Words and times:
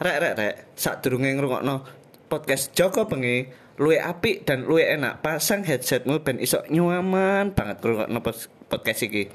rek 0.00 0.16
rek 0.18 0.34
rek 0.34 0.54
sadurunge 0.74 1.30
ngrungokno 1.38 1.86
podcast 2.26 2.74
Joko 2.74 3.06
Bengi 3.06 3.46
luwe 3.78 3.98
apik 3.98 4.42
dan 4.42 4.66
luwe 4.66 4.82
enak 4.82 5.22
pasang 5.22 5.62
headsetmu 5.62 6.22
ben 6.22 6.42
iso 6.42 6.62
nyaman 6.70 7.54
banget 7.54 7.78
ngrungokno 7.78 8.18
podcast 8.66 9.00
iki 9.06 9.30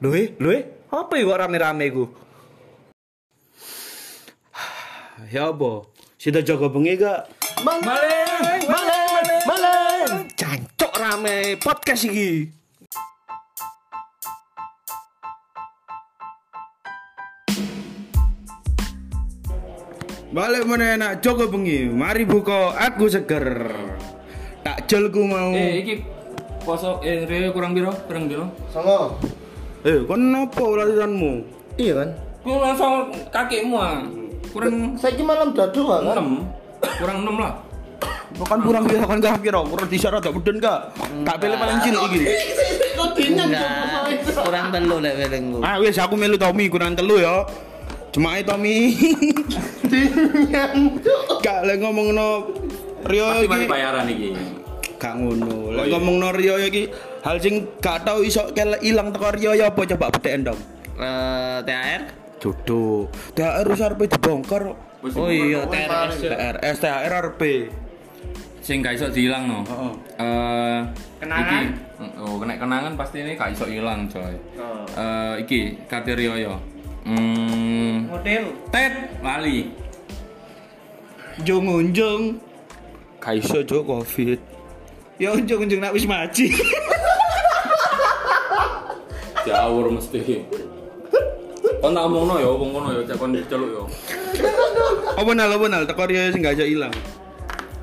luwe 0.00 0.36
luwe 0.40 0.88
apa 0.88 1.14
iku 1.20 1.30
rame-rame 1.36 1.84
iku 1.92 2.04
Ya 5.34 5.52
apa? 5.52 5.84
Sida 6.16 6.40
jaga 6.40 6.72
bengi 6.72 6.96
gak? 6.96 7.28
Maleng, 7.60 8.64
maleng, 8.64 9.40
maleng. 9.44 10.12
Cancok 10.32 10.92
rame 10.96 11.60
podcast 11.60 12.08
iki. 12.08 12.59
Balik 20.30 20.62
mana 20.62 20.94
enak 20.94 21.12
jaga 21.26 21.50
bengi. 21.50 21.90
Mari 21.90 22.22
buka 22.22 22.78
aku 22.78 23.10
seger. 23.10 23.66
Takjelku 24.62 25.26
mau. 25.26 25.50
Eh, 25.50 25.82
iki 25.82 25.94
poso 26.62 27.02
eh 27.02 27.26
rewe 27.26 27.50
kurang 27.50 27.74
biro, 27.74 27.90
kurang 28.06 28.30
biro. 28.30 28.46
Songo. 28.70 29.18
Eh, 29.82 30.06
kon 30.06 30.30
napa 30.30 30.62
ulalisanmu? 30.62 31.42
Iya 31.74 31.92
kan? 31.98 32.08
Ku 32.46 32.62
langsung 32.62 33.10
kakekmu 33.34 33.74
ah. 33.74 34.06
Kurang 34.54 34.94
Saya 35.02 35.18
malam 35.26 35.50
dadu 35.50 35.90
kan? 35.90 36.14
6. 36.14 36.46
Kurang 37.02 37.18
6 37.26 37.34
lah. 37.42 37.52
Bukan 38.38 38.58
kurang 38.62 38.84
kira 38.86 39.04
kan 39.04 39.18
gak 39.18 39.42
kira, 39.42 39.60
kurang 39.66 39.88
disyarat 39.90 40.22
tak 40.22 40.32
beden 40.38 40.62
gak? 40.62 40.94
Tak 41.26 41.36
pilih 41.42 41.58
paling 41.58 41.78
cilik 41.82 42.02
iki. 42.06 42.20
Enggak, 43.34 43.66
kurang 44.46 44.66
telu 44.70 44.96
lek 45.02 45.14
welengku. 45.18 45.58
Ah 45.66 45.76
wis 45.82 45.98
aku 45.98 46.14
melu 46.14 46.38
Tommy 46.38 46.70
kurang 46.70 46.94
telu 46.94 47.18
ya. 47.18 47.42
Cuma 48.10 48.34
Tommy. 48.42 48.94
Gak 51.40 51.58
lek 51.64 51.76
ngomongno 51.78 52.28
Rio 53.06 53.26
Pasti 53.32 53.46
iki. 53.46 53.66
bayaran 53.66 54.06
iki. 54.06 54.28
Gak 54.98 55.14
ngono. 55.16 55.72
Lek 55.72 55.78
Oh, 55.78 55.84
iya. 55.86 55.92
ngomongno 55.94 56.28
Rio 56.30 56.54
iki 56.58 56.90
hal 57.22 57.36
sing 57.38 57.78
gak 57.78 58.04
tau 58.04 58.20
iso 58.20 58.50
kele 58.50 58.76
ilang 58.82 59.10
teko 59.10 59.30
Rio 59.30 59.52
ya 59.52 59.70
apa 59.70 59.80
coba 59.86 60.10
bedeken 60.10 60.42
dong. 60.44 60.60
Eh, 61.00 61.58
THR? 61.64 62.02
Jodoh. 62.40 63.08
THR 63.32 63.66
wis 63.68 63.80
arep 63.80 64.00
dibongkar. 64.06 64.62
Oh 65.00 65.28
iya, 65.28 65.64
dibuka. 65.64 65.72
THR. 65.72 66.54
THR, 66.60 66.74
THR 66.76 67.12
RP. 67.30 67.42
Sing 68.60 68.84
gak 68.84 68.92
iso 68.92 69.08
diilang 69.08 69.48
no. 69.48 69.58
Heeh. 69.64 69.92
Eh 70.20 70.80
Kenangan? 71.20 71.64
Oh, 72.16 72.36
kena 72.36 72.56
kenangan 72.56 72.92
pasti 72.96 73.20
ini 73.20 73.32
gak 73.32 73.52
iso 73.52 73.64
ilang, 73.64 74.04
coy. 74.06 74.36
Oh. 74.56 74.84
Eh 74.90 75.34
iki 75.40 75.80
kate 75.86 76.12
Rio 76.12 76.36
yo. 76.36 76.60
Hmm, 77.04 78.12
Model. 78.12 78.44
tet 78.68 78.92
lali. 79.24 79.72
Jung 81.46 81.64
unjung. 81.68 82.36
Kaiso 83.20 83.64
jo 83.64 83.80
Covid. 83.84 84.40
Ya 85.16 85.32
unjung 85.32 85.64
unjung 85.64 85.80
nak 85.80 85.96
wis 85.96 86.04
maji. 86.04 86.52
Jawur 89.48 89.88
mesti. 89.88 90.44
Kon 91.80 91.96
tak 91.96 92.04
omongno 92.04 92.36
ya, 92.36 92.50
wong 92.52 92.70
ngono 92.76 92.88
ya, 92.92 93.00
cek 93.08 93.16
kon 93.16 93.32
celuk 93.48 93.70
ya. 93.72 93.82
Apa 95.16 95.30
nal 95.32 95.56
apa 95.56 95.64
nal 95.64 95.88
teko 95.88 96.04
Rio 96.04 96.28
sing 96.28 96.44
gak 96.44 96.60
iso 96.60 96.68
ilang. 96.68 96.92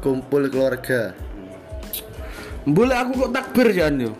Kumpul 0.06 0.54
keluarga. 0.54 1.18
Boleh 2.62 2.94
aku 2.94 3.26
kok 3.26 3.34
takbir 3.34 3.74
jan 3.74 3.98
yo. 3.98 4.14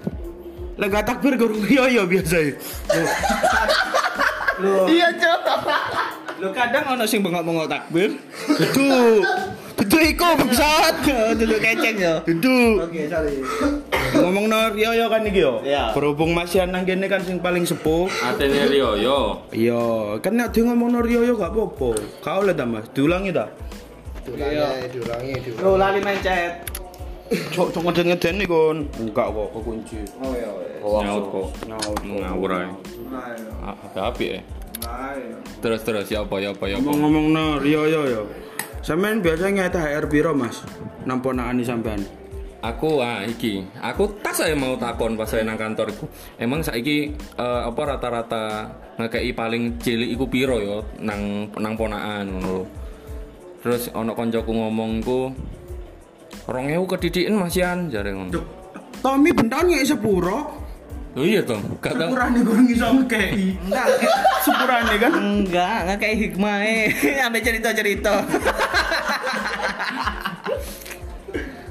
Lek 0.82 0.90
gak 0.90 1.06
takbir 1.06 1.38
guru 1.38 1.62
Rio 1.62 1.86
ya 1.86 2.10
biasa 2.10 2.38
ya. 4.62 4.76
Iya, 4.90 5.08
Cok. 5.18 5.42
Lo 6.38 6.54
kadang 6.54 6.86
ono 6.94 7.04
sing 7.10 7.26
bengok-bengok 7.26 7.66
takbir. 7.66 8.14
Dudu. 8.46 9.26
Dudu 9.78 9.98
iku 10.02 10.38
bangsat. 10.38 10.96
Dudu 11.40 11.58
keceng 11.58 11.98
ya. 11.98 12.14
Dudu. 12.22 12.86
Oke, 12.86 13.10
sorry. 13.10 13.42
Ngomong 14.18 14.46
no 14.50 14.58
Rio 14.74 14.94
yo 14.94 15.06
kan 15.10 15.26
iki 15.26 15.42
yo. 15.42 15.62
Iya. 15.66 15.94
Berhubung 15.98 16.38
Mas 16.38 16.54
Yan 16.54 16.74
nang 16.74 16.86
kene 16.86 17.10
kan 17.10 17.22
sing 17.26 17.42
paling 17.42 17.66
sepuh. 17.66 18.10
Atene 18.22 18.70
Rio 18.70 18.98
yo. 18.98 19.20
Iya, 19.50 20.18
kan 20.22 20.38
nek 20.38 20.54
ngomong 20.54 20.94
no 20.94 21.00
Rio 21.02 21.26
yo 21.26 21.34
gak 21.38 21.54
apa-apa. 21.54 21.90
Kau 22.22 22.46
oleh 22.46 22.54
ta 22.54 22.66
Mas, 22.70 22.86
diulangi 22.94 23.34
ta? 23.34 23.50
Diulangi, 24.26 24.92
diulangi, 24.94 25.34
diulangi. 25.42 25.62
Lo 25.66 25.78
lali 25.78 26.00
mencet. 26.06 26.77
Cok 27.28 27.68
cok 27.76 27.84
ngeden-ngeden 27.92 28.40
iki 28.40 28.48
kon. 28.48 28.78
Enggak 29.00 29.28
kok 29.36 29.48
kekunci. 29.52 30.00
Oh 30.24 30.32
iya, 30.32 30.48
iya. 30.48 31.00
Nyaut 31.04 31.26
kok. 31.28 31.48
Nyaut. 31.68 32.00
Ngawur 32.04 32.52
ae. 32.56 32.68
Ah, 33.60 33.76
Apa 33.76 34.00
api 34.16 34.26
ya? 34.32 34.40
Terus 35.60 35.82
terus 35.84 36.08
ya 36.08 36.24
apa 36.24 36.40
ya 36.40 36.56
apa 36.56 36.66
ya. 36.70 36.78
Ngomong-ngomong 36.80 37.26
no 37.34 37.46
Rio 37.60 37.84
yo 37.90 38.02
yo. 38.08 38.22
Sampean 38.86 39.20
biasanya 39.20 39.68
THR 39.68 40.06
piro 40.08 40.32
Mas? 40.32 40.64
Namponakani 41.04 41.66
sampean. 41.66 42.00
Aku 42.58 43.06
ah 43.06 43.22
iki, 43.22 43.62
aku 43.78 44.18
tak 44.18 44.34
saya 44.34 44.58
mau 44.58 44.74
takon 44.82 45.14
pas 45.14 45.30
saya 45.30 45.46
nang 45.46 45.62
kantor 45.62 45.94
iku. 45.94 46.06
Emang 46.42 46.66
saiki 46.66 47.14
eh, 47.14 47.62
apa 47.68 47.82
rata-rata 47.86 48.44
ngekei 48.98 49.30
paling 49.36 49.78
cilik 49.78 50.10
iku 50.18 50.26
piro 50.26 50.58
yo 50.58 50.82
nang 51.04 51.52
nang 51.54 51.78
ponakan 51.78 52.26
ngono 52.34 52.50
lho. 52.50 52.66
Terus 53.62 53.92
ana 53.94 54.14
koncoku 54.16 54.52
ngomong 54.56 55.04
ku 56.48 56.56
2000 56.56 56.88
kedidikan 56.96 57.36
Mas 57.44 57.60
Yan 57.60 57.92
jare 57.92 58.16
ngono. 58.16 58.32
Tommy 59.04 59.36
bentan 59.36 59.68
ngek 59.68 59.84
sepuro. 59.84 60.64
Oh 61.18 61.26
iya 61.26 61.42
toh, 61.42 61.58
gak 61.82 61.98
tau. 61.98 62.14
Sepurane 62.14 62.40
gue 62.46 62.58
ngiso 62.62 62.88
ngekei. 62.94 63.58
Enggak. 63.68 63.88
Sepurane 64.46 64.96
kan. 65.02 65.12
Enggak, 65.18 65.78
enggak 65.84 65.98
kayak 65.98 66.16
hikmah 66.24 66.58
eh. 66.62 66.84
Sampai 67.26 67.42
cerita-cerita. 67.42 68.14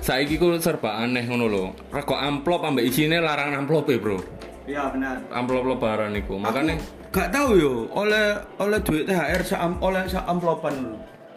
Saiki 0.02 0.34
ku 0.36 0.50
serba 0.58 0.98
aneh 0.98 1.24
ngono 1.30 1.46
lho. 1.46 1.64
Rego 1.94 2.18
amplop 2.18 2.66
ambek 2.66 2.90
isine 2.90 3.22
larang 3.22 3.54
amplop 3.54 3.86
e, 3.90 3.96
Bro. 4.02 4.18
Iya 4.66 4.90
benar. 4.90 5.22
Amplop 5.30 5.62
lebaran 5.62 6.12
iku. 6.18 6.42
Makane 6.42 6.76
Gak 7.14 7.32
tahu 7.32 7.50
yo, 7.56 7.72
oleh 7.96 8.36
oleh 8.60 8.76
duit 8.84 9.08
THR 9.08 9.40
sa 9.40 9.64
oleh 9.80 10.04
sa 10.10 10.26
amplopan. 10.28 10.74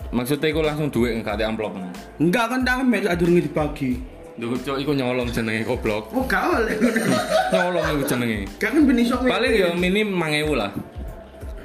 Maksudnya 0.09 0.47
iku 0.49 0.61
langsung 0.61 0.89
duit 0.89 1.13
enggak 1.13 1.37
ada 1.37 1.49
amplop. 1.49 1.73
Enggak 2.17 2.45
kan 2.49 2.61
tamek 2.65 3.05
sak 3.05 3.15
durunge 3.19 3.41
dibagi. 3.45 3.91
Duh, 4.39 4.55
cok 4.55 4.79
iku 4.79 4.95
nyolong 4.95 5.27
jenenge 5.35 5.67
goblok. 5.67 6.15
Oh, 6.15 6.23
gak 6.23 6.39
oleh. 6.47 6.79
nyolong 7.51 7.99
iku 7.99 8.03
jenenge. 8.07 8.47
Gak 8.55 8.71
kan 8.71 8.87
ben 8.87 8.95
iso 8.95 9.19
Paling 9.19 9.51
ya 9.51 9.75
minim 9.75 10.15
5000 10.15 10.55
lah. 10.55 10.71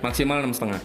Maksimal 0.03 0.43
enam 0.43 0.51
setengah. 0.51 0.83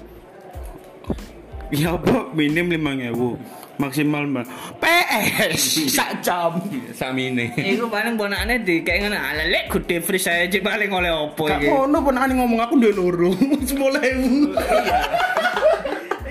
Ya 1.74 1.98
apa 1.98 2.30
minim 2.38 2.69
5000. 2.69 3.81
Maksimal 3.81 4.22
mah. 4.30 4.46
PS 4.78 5.81
sak 5.98 6.22
jam. 6.22 6.62
Samine. 6.94 7.58
Iku 7.58 7.90
paling 7.90 8.22
ponakane 8.22 8.62
di 8.62 8.86
kayak 8.86 9.09
ngene 9.09 9.18
ala 9.18 9.50
lek 9.50 9.74
gede 9.74 9.98
free 10.06 10.22
saya 10.22 10.46
aja 10.46 10.62
paling 10.62 10.94
oleh 10.94 11.09
opo 11.09 11.50
Gak 11.50 11.58
iki. 11.58 11.74
ono 11.74 12.06
ponakane 12.06 12.38
ngomong 12.38 12.59
aku 12.59 12.78
ndek 12.78 12.94
loro. 12.94 13.34
10000. 13.66 15.49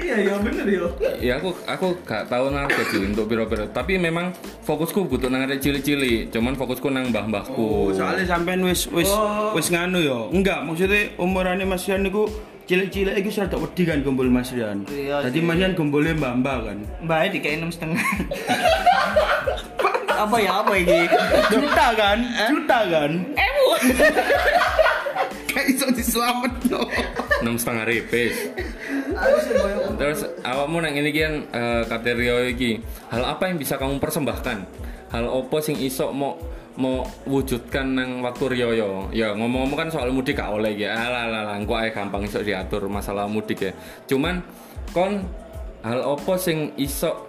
Iya 0.09 0.17
iya 0.25 0.35
bener 0.41 0.65
yo. 0.73 0.87
Ya 1.21 1.37
aku 1.37 1.53
aku 1.69 2.01
gak 2.09 2.33
tahu 2.33 2.49
narko 2.49 2.81
sih 2.89 3.05
untuk 3.05 3.29
piro-piro. 3.29 3.69
Tapi 3.69 4.01
memang 4.01 4.33
fokusku 4.65 5.05
butuh 5.05 5.29
nang 5.29 5.45
arek 5.45 5.61
cili-cili. 5.61 6.33
Cuman 6.33 6.57
fokusku 6.57 6.89
nang 6.89 7.13
mbah-mbahku. 7.13 7.93
Oh, 7.93 7.93
soalnya 7.93 8.25
sampean 8.25 8.65
wis 8.65 8.89
wis 8.89 9.13
Oh. 9.13 9.53
wis 9.53 9.69
nganu 9.69 10.01
yo. 10.01 10.33
Enggak, 10.33 10.65
maksudnya 10.65 11.13
umurane 11.21 11.69
Mas 11.69 11.85
Rian 11.85 12.09
niku 12.09 12.25
cilik-cilik 12.65 13.21
iki 13.21 13.29
sudah 13.29 13.53
tak 13.53 13.61
wedi 13.61 13.85
kan 13.85 14.01
kumpul 14.01 14.33
Mas 14.33 14.49
Rian. 14.49 14.89
Iya. 14.89 15.29
Mas 15.45 15.57
Rian 15.61 15.77
kumpulnya 15.77 16.17
mbak-mbak 16.17 16.59
kan. 16.73 16.79
Mbak 17.05 17.19
di 17.29 17.39
kayak 17.45 17.57
enam 17.61 17.69
setengah. 17.69 18.01
apa 20.25 20.37
ya 20.41 20.53
apa 20.65 20.73
ini? 20.73 21.05
Juta 21.53 21.87
kan? 21.93 22.19
Juta 22.49 22.79
kan? 22.89 23.11
Ewu. 23.37 23.67
Kayak 25.49 25.67
iso 25.75 25.87
diselamet 25.91 26.55
no. 26.69 26.85
enam 27.41 27.57
setengah 27.57 27.85
repes. 27.89 28.35
Terus 29.99 30.21
awakmu 30.47 30.79
nang 30.79 30.95
ini 30.95 31.11
kian 31.11 31.51
eh, 31.51 31.83
kate 31.91 32.15
Rio 32.15 32.47
iki, 32.47 32.79
hal 33.11 33.23
apa 33.27 33.51
yang 33.51 33.59
bisa 33.59 33.75
kamu 33.75 33.99
persembahkan? 33.99 34.59
Hal 35.11 35.25
opo 35.27 35.59
sing 35.59 35.75
iso 35.81 36.15
mau 36.15 36.39
mau 36.79 37.03
wujudkan 37.27 37.99
nang 37.99 38.23
waktu 38.23 38.55
Rio 38.55 38.71
yo? 38.77 38.91
Ya 39.11 39.35
ngomong-ngomong 39.35 39.75
kan 39.75 39.89
soal 39.91 40.15
mudik 40.15 40.39
gak 40.39 40.55
oleh 40.55 40.79
ya. 40.79 40.95
Alah 40.95 41.27
alah 41.27 41.41
alah, 41.49 41.57
engko 41.59 41.75
ae 41.75 41.91
gampang 41.91 42.23
iso 42.23 42.39
diatur 42.45 42.87
masalah 42.87 43.27
mudik 43.27 43.59
ya. 43.59 43.73
Cuman 44.07 44.39
kon 44.95 45.27
hal 45.83 46.01
opo 46.07 46.39
sing 46.39 46.79
iso 46.79 47.27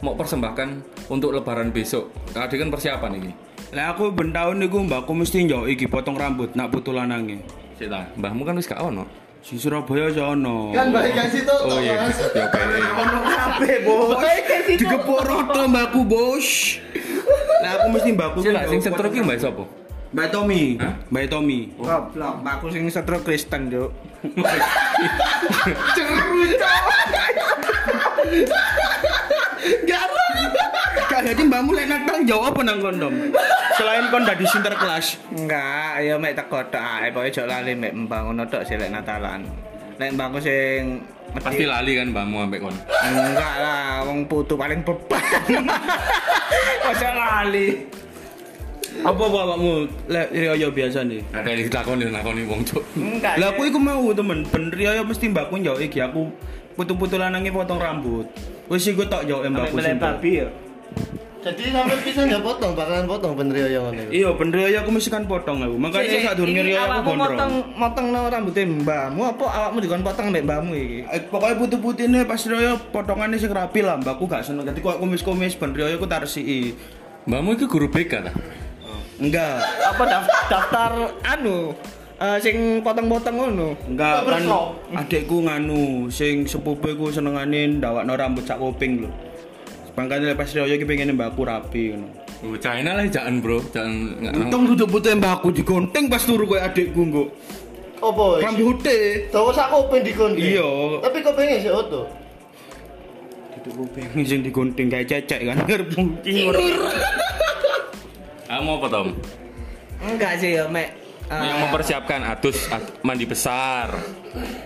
mau 0.00 0.16
persembahkan 0.16 0.68
untuk 1.12 1.36
lebaran 1.36 1.68
besok? 1.68 2.08
Tadi 2.32 2.56
kan 2.56 2.72
persiapan 2.72 3.12
ini. 3.20 3.30
Lah 3.74 3.92
aku 3.92 4.14
ben 4.14 4.30
tahun 4.30 4.62
niku 4.62 4.86
mbakku 4.86 5.12
mesti 5.12 5.44
njok 5.44 5.68
iki 5.68 5.90
potong 5.90 6.16
rambut 6.16 6.54
nak 6.56 6.72
putu 6.72 6.94
lanange. 6.94 7.42
Sik 7.76 7.92
ta, 7.92 8.08
mbahmu 8.16 8.46
kan 8.46 8.56
wis 8.56 8.64
gak 8.64 8.80
ono. 8.80 9.25
Si 9.46 9.62
Surabaya 9.62 10.10
aja 10.10 10.34
ono. 10.34 10.74
Kan 10.74 10.90
baik 10.90 11.14
yang 11.14 11.30
situ 11.30 11.54
Oh 11.54 11.78
iya. 11.78 12.10
Ya 12.10 12.50
baik. 12.50 12.82
Ono 12.98 13.18
kabeh, 13.22 13.78
Bos. 13.86 14.18
Baik 14.18 14.44
yang 14.50 14.62
situ. 14.66 14.80
Digepok 14.82 15.22
roto 15.22 15.60
mbakku, 15.70 16.02
Bos. 16.02 16.82
Nah, 17.62 17.70
aku 17.78 17.86
mesti 17.94 18.10
mbakku. 18.10 18.42
Sing 18.42 18.58
kan 18.58 18.66
sing 18.66 18.82
setruk 18.82 19.14
ki 19.14 19.22
mbak 19.22 19.38
sapa? 19.38 19.62
Mbak 20.10 20.26
Tommy. 20.34 20.82
Mbak 21.14 21.24
Tommy. 21.30 21.70
Goblok, 21.78 22.34
mbakku 22.42 22.66
sing 22.74 22.90
setruk 22.90 23.22
Kristen, 23.22 23.70
Cuk. 23.70 23.94
Ceru, 25.94 26.42
Cuk. 26.58 26.82
Gak 29.86 30.04
Kak 31.06 31.20
Gading 31.22 31.46
mbakmu 31.46 31.70
lek 31.70 31.86
nang 31.86 32.26
Jawa 32.26 32.50
apa 32.50 32.60
nang 32.66 32.82
kondom? 32.82 33.14
Selain 33.74 34.06
kon 34.08 34.22
dadi 34.22 34.46
sinterklas. 34.46 35.18
Enggak, 35.34 35.98
ya 35.98 36.14
mek 36.14 36.38
teko 36.38 36.62
tok 36.70 36.78
ae 36.78 37.10
pokoke 37.10 37.34
aja 37.34 37.42
lali 37.50 37.74
mek 37.74 37.92
mbang 37.92 38.30
ngono 38.30 38.46
tok 38.46 38.62
sih 38.62 38.78
lek 38.78 38.94
Natalan. 38.94 39.42
Lek 39.98 40.14
mbangku 40.14 40.38
sing 40.38 41.02
Pasti 41.36 41.68
lali 41.68 41.98
kan 41.98 42.08
mbakmu 42.14 42.48
ambek 42.48 42.64
kon. 42.64 42.72
Enggak 43.04 43.54
lah, 43.60 44.00
wong 44.08 44.24
putu 44.24 44.56
paling 44.56 44.80
beban. 44.80 45.20
Masa 46.86 47.08
lali. 47.12 47.84
Apa 49.04 49.20
apa 49.20 49.38
awakmu 49.44 49.84
lek 50.08 50.32
riyo 50.32 50.72
biasa 50.72 51.04
nih? 51.04 51.20
Ada 51.36 51.48
yang 51.52 51.60
dilakoni 51.68 52.04
lakoni 52.08 52.42
wong 52.48 52.64
cuk. 52.64 52.80
Enggak. 52.96 53.36
Lah 53.36 53.52
aku 53.52 53.68
iku 53.68 53.76
mau 53.76 54.08
temen, 54.16 54.48
ben 54.48 54.72
riyo 54.72 55.04
mesti 55.04 55.28
mbakku 55.28 55.60
njauh 55.60 55.76
iki 55.76 56.00
aku 56.00 56.32
putu-putu 56.72 57.20
lanange 57.20 57.52
potong 57.52 57.76
rambut. 57.76 58.24
Wis 58.72 58.88
iku 58.88 59.04
tok 59.04 59.28
njauh 59.28 59.44
mbakku 59.44 59.76
Mbak 59.76 59.84
sumpah. 59.92 60.12
babi 60.16 60.30
ya. 60.40 60.48
Jadi 61.46 61.70
sampai 61.70 61.96
bisa 62.02 62.26
nggak 62.26 62.42
potong, 62.42 62.74
bakalan 62.74 63.06
potong 63.06 63.38
bener 63.38 63.54
ya 63.56 63.78
yang 63.78 63.94
ini. 63.94 64.18
Iya, 64.18 64.34
ben 64.34 64.50
riyo 64.50 64.66
aku 64.82 64.90
mesti 64.90 65.06
kan 65.06 65.22
potong 65.24 65.62
aku. 65.62 65.78
Makanya 65.78 66.18
sak 66.26 66.34
durunge 66.34 66.58
riyo 66.60 66.74
aku 66.76 67.06
motong 67.06 67.18
gondrong. 67.38 67.52
motong 67.78 68.06
no 68.10 68.20
rambutnya 68.26 68.66
mbakmu 68.66 69.22
apa 69.22 69.44
awakmu 69.46 69.78
dikon 69.78 70.02
potong 70.02 70.26
mbek 70.28 70.42
mbakmu 70.42 70.72
iki? 70.74 70.98
Eh, 71.06 71.22
Pokoknya 71.24 71.54
putih-putihnya 71.56 72.20
pas 72.26 72.42
riyo 72.42 72.82
potongannya 72.90 73.38
sing 73.38 73.54
rapi 73.54 73.78
lah, 73.78 73.94
mbakku 73.94 74.26
gak 74.26 74.42
seneng. 74.42 74.66
Dadi 74.66 74.82
kok 74.82 74.98
kumis-kumis 74.98 75.54
ben 75.54 75.70
riyo 75.70 75.94
aku 75.94 76.10
tarsiki. 76.10 76.74
Mbakmu 77.24 77.54
itu 77.54 77.70
guru 77.70 77.86
BK 77.86 78.12
ta? 78.22 78.32
Enggak. 79.16 79.62
Apa 79.86 80.02
daf- 80.02 80.32
daftar 80.50 80.90
anu 81.24 81.78
eh, 82.16 82.38
sing 82.42 82.82
potong-potong 82.82 83.36
ngono? 83.38 83.68
Enggak 83.86 84.26
kan 84.26 84.42
adekku 84.98 85.46
nganu 85.46 86.10
sing 86.10 86.42
sepupuku 86.42 87.14
senengane 87.14 87.78
ndawakno 87.78 88.18
rambut 88.18 88.42
sak 88.42 88.58
kuping 88.58 89.06
lho. 89.06 89.10
Makanya 89.96 90.36
pas 90.36 90.52
riyo 90.52 90.68
iki 90.68 90.84
pengen 90.84 91.16
mbakku 91.16 91.40
rapi 91.48 91.96
ngono. 91.96 92.08
Oh, 92.44 92.52
China 92.60 93.00
lah 93.00 93.08
jangan 93.08 93.40
bro, 93.40 93.64
jangan 93.72 94.20
Untung 94.36 94.68
duduk 94.68 94.92
putih 94.92 95.16
mbakku 95.16 95.48
digonteng 95.56 96.12
pas 96.12 96.20
turu 96.20 96.44
koyo 96.44 96.60
adekku 96.60 97.00
nggo. 97.00 97.24
Apa? 98.04 98.44
Rambut 98.44 98.84
putih. 98.84 99.32
Tahu 99.32 99.48
sak 99.56 99.72
kuping 99.72 100.04
digonde. 100.04 100.36
Iya. 100.36 101.00
Tapi 101.00 101.24
kupingnya 101.24 101.56
sih 101.64 101.72
oto. 101.72 102.12
Duduk 103.56 103.88
kuping 103.88 104.20
sing 104.28 104.44
digonteng 104.44 104.92
kayak 104.92 105.08
cecek 105.08 105.48
kan. 105.48 105.64
Ngarep 105.64 105.88
mungkin 105.96 106.32
ora. 106.44 106.60
Kamu 108.46 108.70
apa 108.76 108.86
Tom? 108.92 109.08
Enggak 110.04 110.32
sih 110.36 110.60
ya 110.60 110.68
mek. 110.68 110.92
Eh, 111.26 111.42
Yang 111.42 111.58
mempersiapkan 111.62 112.20
atus 112.24 112.56
at- 112.68 113.00
mandi 113.00 113.24
besar. 113.24 113.90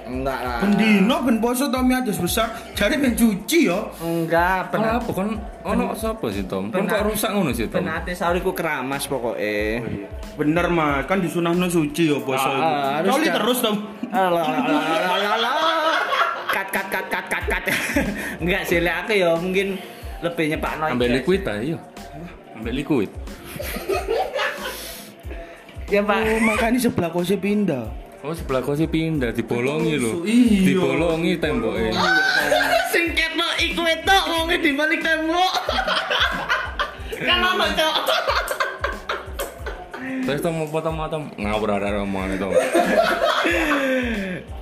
enggak 0.03 0.39
lah. 0.41 0.59
Pendino 0.61 1.17
ben 1.23 1.39
poso 1.39 1.69
Tommy 1.69 1.95
atus 1.95 2.19
besar, 2.19 2.47
jare 2.73 2.95
ben 2.95 3.15
cuci 3.15 3.61
ya. 3.65 3.79
Enggak, 3.97 4.69
Kenapa 4.69 5.07
penat. 5.07 5.15
kon 5.15 5.29
ono 5.63 5.85
sapa 5.95 6.27
sih 6.29 6.43
Tom? 6.45 6.69
Kon 6.69 6.83
Benar. 6.83 6.91
kok 6.93 7.03
rusak 7.07 7.31
ngono 7.31 7.51
sih 7.51 7.65
Tom? 7.65 7.79
Penate 7.79 8.13
sauriku 8.13 8.51
keramas 8.51 9.07
pokoknya. 9.07 9.87
Bener 10.35 10.67
Mas, 10.69 11.07
kan 11.07 11.19
disunahno 11.19 11.67
suci 11.67 12.09
ya 12.09 12.19
poso. 12.19 12.51
Ah, 12.51 12.99
harus 12.99 13.09
Coli 13.09 13.25
dah. 13.25 13.35
terus 13.37 13.59
Tom. 13.61 13.77
Alah. 14.11 14.45
Kat 16.51 16.67
kat 16.69 16.87
kat 16.89 17.07
kat 17.07 17.25
kat 17.25 17.45
kat. 17.47 17.63
Enggak 18.43 18.63
sih 18.65 18.79
lek 18.79 18.95
aku 19.01 19.13
ya 19.15 19.31
mungkin 19.33 19.79
lebih 20.21 20.45
nyepakno 20.51 20.85
Ambil 20.91 21.09
iki. 21.09 21.17
liquid 21.17 21.41
ta 21.41 21.55
iya. 21.57 21.79
Ambil 22.53 22.75
liquid. 22.75 23.11
Ya, 25.91 26.01
Pak. 26.07 26.19
Oh, 26.23 26.41
makanya 26.47 26.79
sebelah 26.79 27.11
kose 27.11 27.35
pindah. 27.35 27.91
Oh 28.21 28.37
sebelah 28.37 28.61
kau 28.61 28.77
sih 28.77 28.85
pindah 28.85 29.33
dibolongi 29.33 29.97
lho. 29.97 30.21
Iya. 30.29 30.77
Dibolongi 30.77 31.41
temboknya. 31.41 31.89
Sing 32.93 33.17
ketno 33.17 33.49
iku 33.57 33.81
etok 33.81 34.25
wonge 34.29 34.61
di 34.61 34.77
balik 34.77 35.01
tembok. 35.01 35.55
Kan 37.29 37.39
ono, 37.41 37.65
Cok. 37.65 37.97
Terus 40.21 40.41
mau 40.53 40.69
potong 40.69 40.97
potong 41.01 41.25
ngawur 41.41 41.81
ada 41.81 42.05
omongan 42.05 42.37
itu. 42.37 42.49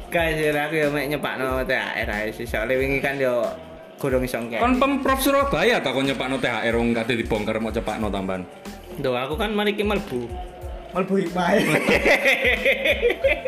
Kasih 0.09 0.55
aku 0.55 0.75
ya 0.79 0.89
mek 0.95 1.11
nyepakno 1.11 1.67
THR 1.67 2.09
ae 2.15 2.31
sih. 2.31 2.47
Soale 2.47 2.79
wingi 2.79 3.03
kan 3.03 3.19
yo 3.19 3.43
gurung 3.99 4.23
iso 4.23 4.39
ngek. 4.39 4.63
Kon 4.63 4.79
pemprov 4.79 5.19
Surabaya 5.19 5.83
tak 5.83 5.99
kon 5.99 6.07
nyepakno 6.07 6.39
THR 6.39 6.75
wong 6.79 6.95
kate 6.95 7.19
dibongkar 7.19 7.59
mau 7.59 7.75
cepakno 7.75 8.07
tambahan. 8.07 8.47
Duh, 9.03 9.19
aku 9.19 9.35
kan 9.35 9.51
mari 9.51 9.75
ki 9.75 9.83
mlebu. 9.83 10.31
Mlebu 10.99 11.15
hikmah. 11.23 11.49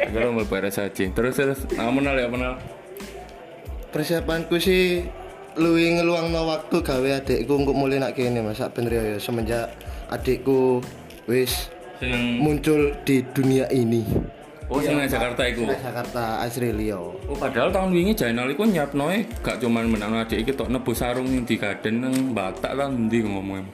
Agar 0.06 0.30
mau 0.30 0.46
beres 0.46 0.78
aja. 0.78 1.02
Terus 1.02 1.34
terus 1.34 1.60
kamu 1.70 1.98
nal 2.00 2.14
ya 2.14 2.30
kenal. 2.30 2.54
Persiapanku 3.90 4.54
sih 4.62 5.02
luwi 5.58 5.98
ngeluangno 5.98 6.46
waktu 6.46 6.78
gawe 6.78 7.08
adikku 7.18 7.58
untuk 7.58 7.74
mulai 7.74 7.98
nak 7.98 8.14
kene 8.14 8.38
Mas 8.38 8.62
sak 8.62 8.70
bener 8.70 8.94
ya 8.94 9.18
semenjak 9.18 9.66
adikku 10.06 10.78
wis 11.26 11.66
Sing 11.98 12.38
muncul 12.38 12.94
di 13.04 13.20
dunia 13.34 13.66
ini. 13.68 14.06
oh 14.70 14.78
sing 14.78 14.94
nang 14.94 15.10
Jakarta 15.10 15.42
iku. 15.44 15.66
Di 15.66 15.74
Jakarta 15.74 16.46
Australia. 16.46 16.96
Oh 16.96 17.34
padahal 17.34 17.74
tahun 17.74 17.90
wingi 17.90 18.14
Jainal 18.14 18.46
iku 18.48 18.62
nyiapno 18.62 19.10
e 19.10 19.26
gak 19.42 19.58
cuman 19.58 19.90
menakno 19.90 20.22
adik 20.22 20.46
iki 20.46 20.52
tok 20.54 20.70
nebus 20.70 21.02
sarung 21.02 21.26
yang 21.26 21.42
digaden 21.42 22.06
nang 22.06 22.14
Batak 22.30 22.78
lah 22.78 22.86
ndi 22.86 23.26
ngomongnya. 23.26 23.66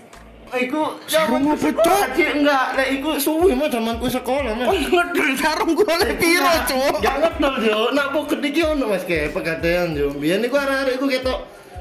Iku 0.46 0.82
Sarung 1.10 1.50
apa, 1.50 1.68
Cok? 1.74 2.14
Enggak, 2.14 2.66
lek 2.78 2.88
iku 3.02 3.10
suwi 3.18 3.50
mah 3.58 3.66
zamanku 3.66 4.06
sekolah 4.06 4.54
Mas. 4.54 4.86
Ngedel 4.86 5.30
sarung 5.34 5.74
gue 5.74 5.90
oleh 5.90 6.14
piro, 6.14 6.52
Cuk? 6.70 7.02
Gak 7.02 7.16
ngetel 7.18 7.54
yo, 7.66 7.80
nak 7.90 8.14
poket 8.14 8.40
iki 8.46 8.62
ono 8.62 8.86
Mas 8.86 9.02
ke 9.02 9.26
pegadaian 9.34 9.90
yo. 9.98 10.14
Biyen 10.14 10.46
iku 10.46 10.54
arek-arek 10.54 11.02
iku 11.02 11.06
ketok 11.10 11.40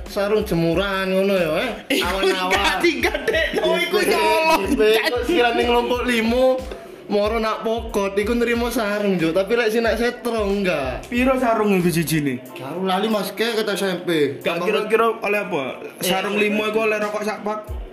sarung 0.09 0.41
jemuran 0.41 1.13
ngono 1.13 1.35
yo 1.37 1.53
eh. 1.61 1.69
Awan-awan. 2.01 2.81
gadek 2.81 3.47
Oh, 3.61 3.77
iku 3.77 3.97
nyolong. 4.01 4.61
Kok 4.73 5.21
sekiranya 5.29 5.61
ngelompok 5.61 6.01
limo 6.09 6.57
moro 7.05 7.37
nak 7.37 7.61
pokot 7.61 8.17
iku 8.17 8.33
nerima 8.33 8.73
sarung 8.73 9.21
jo, 9.21 9.29
tapi 9.29 9.53
lek 9.53 9.69
sing 9.69 9.85
nak 9.85 10.01
setro 10.01 10.41
enggak. 10.41 11.05
Piro 11.05 11.37
sarung 11.37 11.77
iku 11.77 11.93
siji 11.93 12.17
ne? 12.25 12.35
Karo 12.57 12.81
lali 12.81 13.05
Mas 13.13 13.29
ke 13.29 13.53
kata 13.53 13.77
SMP. 13.77 14.41
Gak 14.41 14.65
kira-kira 14.65 15.13
oleh 15.21 15.39
apa? 15.45 15.85
Sarung 16.01 16.33
limo 16.33 16.65
iku 16.65 16.89
oleh 16.89 16.97
rokok 16.97 17.21
sak 17.21 17.45
pak. 17.45 17.84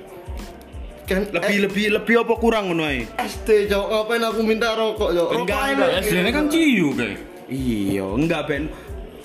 Kan 1.08 1.26
Lebih 1.34 1.56
lebih 1.68 1.86
lebih 1.98 2.14
apa 2.22 2.34
kurang 2.38 2.70
ngono 2.70 2.86
ae? 2.86 3.04
SD 3.18 3.66
jo, 3.66 3.90
ngapain 3.90 4.22
aku 4.22 4.40
minta 4.46 4.72
rokok 4.74 5.10
jo? 5.12 5.24
Enggak, 5.34 5.74
enggak. 5.74 5.90
SD 6.06 6.26
kan 6.30 6.44
ciu 6.46 6.88
kayak. 6.94 7.18
Iya, 7.52 8.06
enggak 8.06 8.42
ben. 8.48 8.64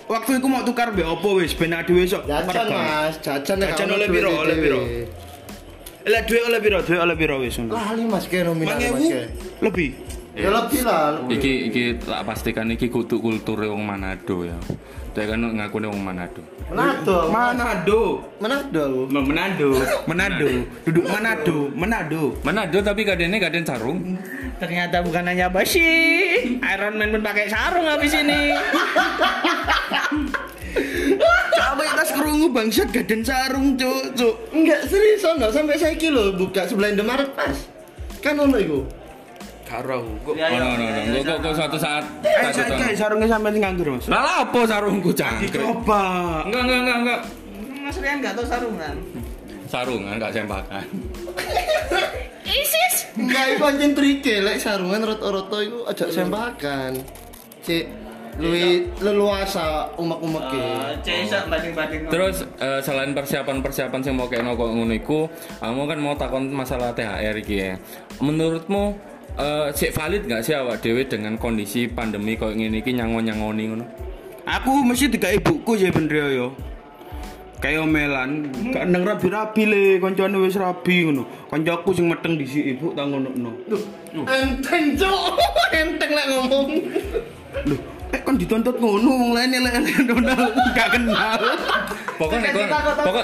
Waktu 0.07 0.39
itu 0.39 0.47
mau 0.47 0.63
tukar 0.63 0.95
be 0.95 1.03
opo 1.03 1.37
wis 1.43 1.51
ben 1.51 1.75
adewe 1.75 2.07
sok. 2.07 2.23
Jajan. 2.25 2.67
Mas, 2.71 3.15
jajan 3.19 3.59
Jajan 3.59 3.87
oleh 3.91 4.07
piro, 4.07 4.31
oleh 4.39 4.55
piro? 4.55 4.79
Lah 6.07 6.21
duit 6.23 6.43
oleh 6.47 6.59
piro? 6.63 6.77
Duit 6.79 6.99
oleh 6.99 7.15
piro 7.19 7.35
wis 7.43 7.59
ngono. 7.59 7.75
Lali 7.75 8.03
Mas 8.07 8.25
ke 8.31 8.39
nominal 8.47 8.79
Mas 8.79 9.07
lebih. 9.59 9.89
Ya 10.37 10.53
lebih 10.53 10.81
lah. 10.85 11.17
Iki 11.27 11.53
iki 11.73 11.83
tak 11.97 12.21
pastikan 12.23 12.69
iki 12.71 12.87
kutu 12.87 13.19
kultur 13.19 13.57
wong 13.67 13.83
Manado 13.83 14.47
ya. 14.47 14.55
Dia 15.17 15.25
kan 15.33 15.41
ngakune 15.41 15.89
wong 15.89 16.05
Manado. 16.05 16.45
Manado. 16.69 17.17
Manado. 17.33 18.01
Manado. 18.37 18.85
Manado, 19.09 19.69
Manado, 20.05 20.47
duduk 20.85 21.05
Manado, 21.09 21.57
Manado. 21.73 22.23
Manado 22.45 22.77
tapi 22.85 23.01
kadene 23.01 23.41
kaden 23.41 23.65
sarung. 23.65 23.97
Ternyata 24.61 25.01
bukan 25.01 25.25
hanya 25.25 25.49
basi. 25.49 25.81
Iron 26.61 27.01
Man 27.01 27.17
pun 27.17 27.25
pakai 27.25 27.49
sarung 27.49 27.89
habis 27.89 28.13
ini. 28.13 28.53
Sampai 31.57 31.89
tas 31.97 32.13
kerungu 32.13 32.53
bangsat 32.53 32.93
gaden 32.93 33.25
sarung, 33.25 33.73
cuk, 33.73 34.13
cuk. 34.13 34.35
Enggak 34.53 34.85
serius 34.85 35.25
ono 35.25 35.49
sampai 35.49 35.81
saiki 35.81 36.13
lho 36.13 36.37
buka 36.37 36.69
sebelah 36.69 36.93
Indomaret 36.93 37.33
pas. 37.33 37.57
Kan 38.21 38.37
ono 38.37 38.61
iku. 38.61 38.85
Karo. 39.67 39.99
Oh 40.23 40.31
no 40.31 40.67
no 40.73 40.85
no. 40.87 41.01
Kok 41.11 41.23
kok- 41.27 41.39
kok 41.43 41.53
suatu 41.53 41.77
saat 41.77 42.03
Eh, 42.23 42.51
kayak 42.55 42.95
sarungnya 42.95 43.27
sampai 43.27 43.51
sing 43.51 43.59
nganggur, 43.59 43.87
Mas. 43.91 44.07
Lah 44.07 44.47
apa 44.47 44.59
sarungku 44.63 45.11
cangkrik? 45.11 45.59
Coba. 45.59 46.03
Enggak 46.47 46.61
enggak 46.63 46.79
enggak 46.79 46.97
enggak. 46.97 47.19
Mas 47.83 47.97
Rian 47.99 48.17
enggak 48.19 48.33
tahu 48.33 48.45
sarungan. 48.47 48.95
Sarungan 49.67 50.15
gak 50.15 50.31
sembakan. 50.31 50.85
Isis. 52.47 52.95
Enggak 53.19 53.45
iku 53.51 53.63
anjing 53.67 53.91
trike 53.91 54.35
lek 54.39 54.57
sarungan 54.57 55.03
roto-roto 55.03 55.57
iku 55.59 55.79
aja 55.83 56.07
sembakan. 56.07 56.95
Cek 57.59 57.85
luwi 58.37 58.87
leluasa 59.01 59.91
umek-umeke. 59.97 60.61
Cesa 61.01 61.43
banding-banding. 61.49 62.07
Terus 62.07 62.45
eh, 62.55 62.79
selain 62.79 63.11
persiapan-persiapan 63.11 63.99
sing 63.99 64.13
mau 64.15 64.29
kayak 64.29 64.47
kok 64.47 64.69
ngono 64.69 64.93
iku, 64.93 65.27
kamu 65.59 65.81
kan 65.83 65.97
mau 65.99 66.13
takon 66.15 66.47
masalah 66.47 66.93
THR 66.93 67.35
iki 67.35 67.55
ya. 67.57 67.73
Menurutmu 68.21 68.95
eh 69.37 69.67
sik 69.73 69.93
valid 69.93 70.25
gak 70.25 70.41
sih 70.41 70.57
awak 70.57 70.81
dhewe 70.81 71.05
dengan 71.05 71.37
kondisi 71.37 71.85
pandemi 71.85 72.33
kok 72.33 72.57
ngene 72.57 72.81
iki 72.81 72.97
nyangon-nyangoni 72.97 73.63
ngono? 73.69 73.85
Aku 74.47 74.81
mesti 74.81 75.13
tiga 75.13 75.29
ibuku 75.29 75.77
sih 75.77 75.93
bener 75.93 76.33
yo. 76.33 76.47
Kayak 77.57 77.89
omelan, 77.89 78.53
gak 78.69 78.85
neng 78.85 79.01
rabi-rabi 79.01 79.65
le, 79.65 79.83
koncone 79.97 80.37
wis 80.45 80.57
rabi 80.61 81.09
ngono. 81.09 81.25
Kancaku 81.49 81.89
sing 81.93 82.05
meteng 82.05 82.37
dhisik 82.37 82.77
ibu 82.77 82.93
tak 82.93 83.09
ngono. 83.09 83.29
Enteng 84.25 84.93
cok. 84.93 85.21
Enteng 85.81 86.11
lek 86.13 86.27
ngomong. 86.33 86.69
Loh, 87.65 87.79
Eh 88.07 88.21
kon 88.23 88.39
dituntut 88.39 88.79
ngono 88.79 89.11
wong 89.19 89.31
lain 89.35 89.51
elek-elek 89.51 90.07
Donald 90.07 90.55
gak 90.71 90.95
kenal. 90.95 91.41
Pokoknya 92.15 92.49
kon 92.55 92.67
pokok 93.03 93.23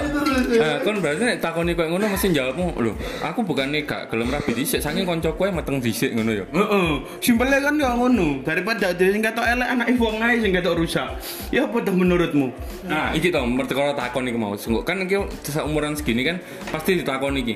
eh 0.60 0.76
kon 0.84 0.96
berarti 1.00 1.22
nek 1.24 1.38
takoni 1.40 1.72
koyo 1.72 1.88
ngono 1.96 2.04
mesti 2.12 2.30
jawabmu, 2.30 2.78
lho, 2.78 2.92
aku 3.24 3.40
bukan 3.42 3.72
nih 3.72 3.88
gak 3.88 4.12
gelem 4.12 4.28
rabi 4.28 4.52
dhisik 4.52 4.84
saking 4.84 5.08
kancaku 5.08 5.48
ae 5.48 5.52
meteng 5.56 5.80
dhisik 5.80 6.12
ngono 6.12 6.36
ya. 6.36 6.44
Heeh, 6.52 6.88
simpelnya 7.18 7.58
kan 7.64 7.74
gak 7.80 7.94
ngono. 7.96 8.44
Daripada 8.44 8.92
dhewe 8.92 9.10
sing 9.16 9.22
ketok 9.24 9.46
elek 9.48 9.68
anak 9.72 9.86
wong 9.96 10.16
ae 10.20 10.36
sing 10.44 10.52
ketok 10.52 10.76
rusak. 10.76 11.08
Ya 11.48 11.64
apa 11.64 11.76
tuh 11.80 11.94
menurutmu? 11.96 12.52
Nah, 12.84 13.16
iki 13.16 13.32
to 13.32 13.40
mertekara 13.40 13.96
takon 13.96 14.28
iki 14.28 14.36
mau. 14.36 14.52
Kan 14.84 15.08
iki 15.08 15.16
umuran 15.64 15.96
segini 15.96 16.28
kan 16.28 16.36
pasti 16.68 17.00
ditakoni 17.00 17.40
iki. 17.40 17.54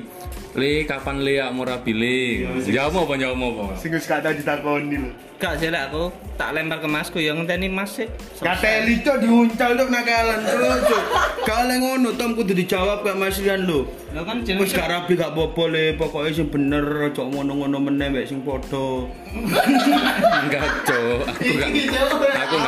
Le 0.57 0.81
kapan 0.89 1.21
le 1.21 1.37
aku 1.37 1.61
rabi 1.61 1.93
le? 1.93 2.17
Jawab 2.65 3.05
apa 3.05 3.13
jawab 3.21 3.37
apa? 3.37 3.65
Sing 3.77 3.93
wis 3.93 4.09
kata 4.09 4.33
ditakoni 4.33 4.97
lho. 4.97 5.11
Gak 5.39 5.55
sih 5.55 5.71
lah 5.71 5.87
aku 5.87 6.11
tak 6.35 6.51
lempar 6.51 6.83
ke 6.83 6.89
masku 6.89 7.21
yang 7.23 7.39
ngenteni 7.39 7.71
mas 7.71 7.95
sih. 7.95 8.09
Kata 8.43 8.83
Lico 8.83 9.13
diuncal 9.21 9.77
tuh 9.77 9.87
nakalan 9.87 10.41
terus. 10.43 10.83
Kale 11.47 11.79
ngono 11.79 12.11
Tom 12.19 12.35
kudu 12.35 12.51
dijawab 12.57 13.07
kak 13.07 13.15
Mas 13.15 13.39
Rian 13.39 13.63
lho. 13.63 13.87
Lah 14.11 14.25
kan 14.25 14.41
Wis 14.41 14.73
gak 14.73 14.89
rapi 14.89 15.15
gak 15.15 15.37
apa-apa 15.37 15.63
le, 15.69 15.93
pokoke 15.95 16.33
sing 16.33 16.49
bener 16.49 16.83
aja 17.07 17.23
ngono-ngono 17.23 17.77
meneh 17.77 18.09
mek 18.09 18.25
sing 18.27 18.41
padha. 18.43 19.05
Enggak, 20.43 20.65
Cok. 20.89 21.29
Aku 21.29 21.45
enggak 21.45 22.03
aku. 22.49 22.58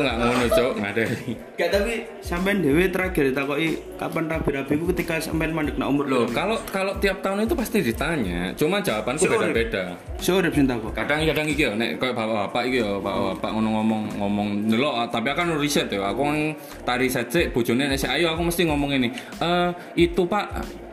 Aku 0.00 0.08
enggak 0.08 0.16
ngono, 0.16 0.46
Cok. 0.48 0.72
Ngadeli. 0.80 1.32
Gak 1.60 1.68
tapi 1.68 1.92
sampean 2.24 2.56
dhewe 2.64 2.84
terakhir 2.88 3.24
ditakoki 3.28 3.68
kapan 4.00 4.24
rabi-rabiku 4.32 4.84
ketika 4.96 5.20
sampean 5.20 5.52
mandek 5.52 5.76
nak 5.76 5.92
umur 5.92 6.08
Loh, 6.08 6.24
kalau 6.32 6.56
kalau 6.72 6.96
tiap 6.98 7.20
tahun 7.20 7.44
itu 7.44 7.52
pasti 7.52 7.84
ditanya. 7.84 8.56
Cuma 8.56 8.80
jawabanku 8.80 9.28
Seurip. 9.28 9.52
beda-beda. 9.52 9.84
Seurip 10.16 10.52
sing 10.56 10.64
takok. 10.64 10.96
kadang-kadang 10.96 11.46
iki 11.52 11.68
ya 11.68 11.72
nek 11.76 12.00
koyo 12.00 12.12
bapak-bapak 12.16 12.62
iki 12.66 12.76
ya 12.80 12.90
bapak-bapak 12.98 13.50
ngono 13.52 13.68
ngomong 13.78 14.02
ngomong 14.20 14.48
ah, 14.90 15.06
tapi 15.06 15.32
aku 15.32 15.38
kan 15.38 15.48
riset 15.60 15.86
ya 15.92 16.02
aku 16.02 16.52
tari 16.82 17.06
sik 17.06 17.52
bojone 17.52 17.88
nek 17.88 18.00
ayo 18.00 18.32
aku 18.32 18.42
mesti 18.48 18.62
ngomong 18.66 18.90
ini 18.96 19.08
eh 19.40 19.68
itu 19.96 20.26
Pak 20.26 20.46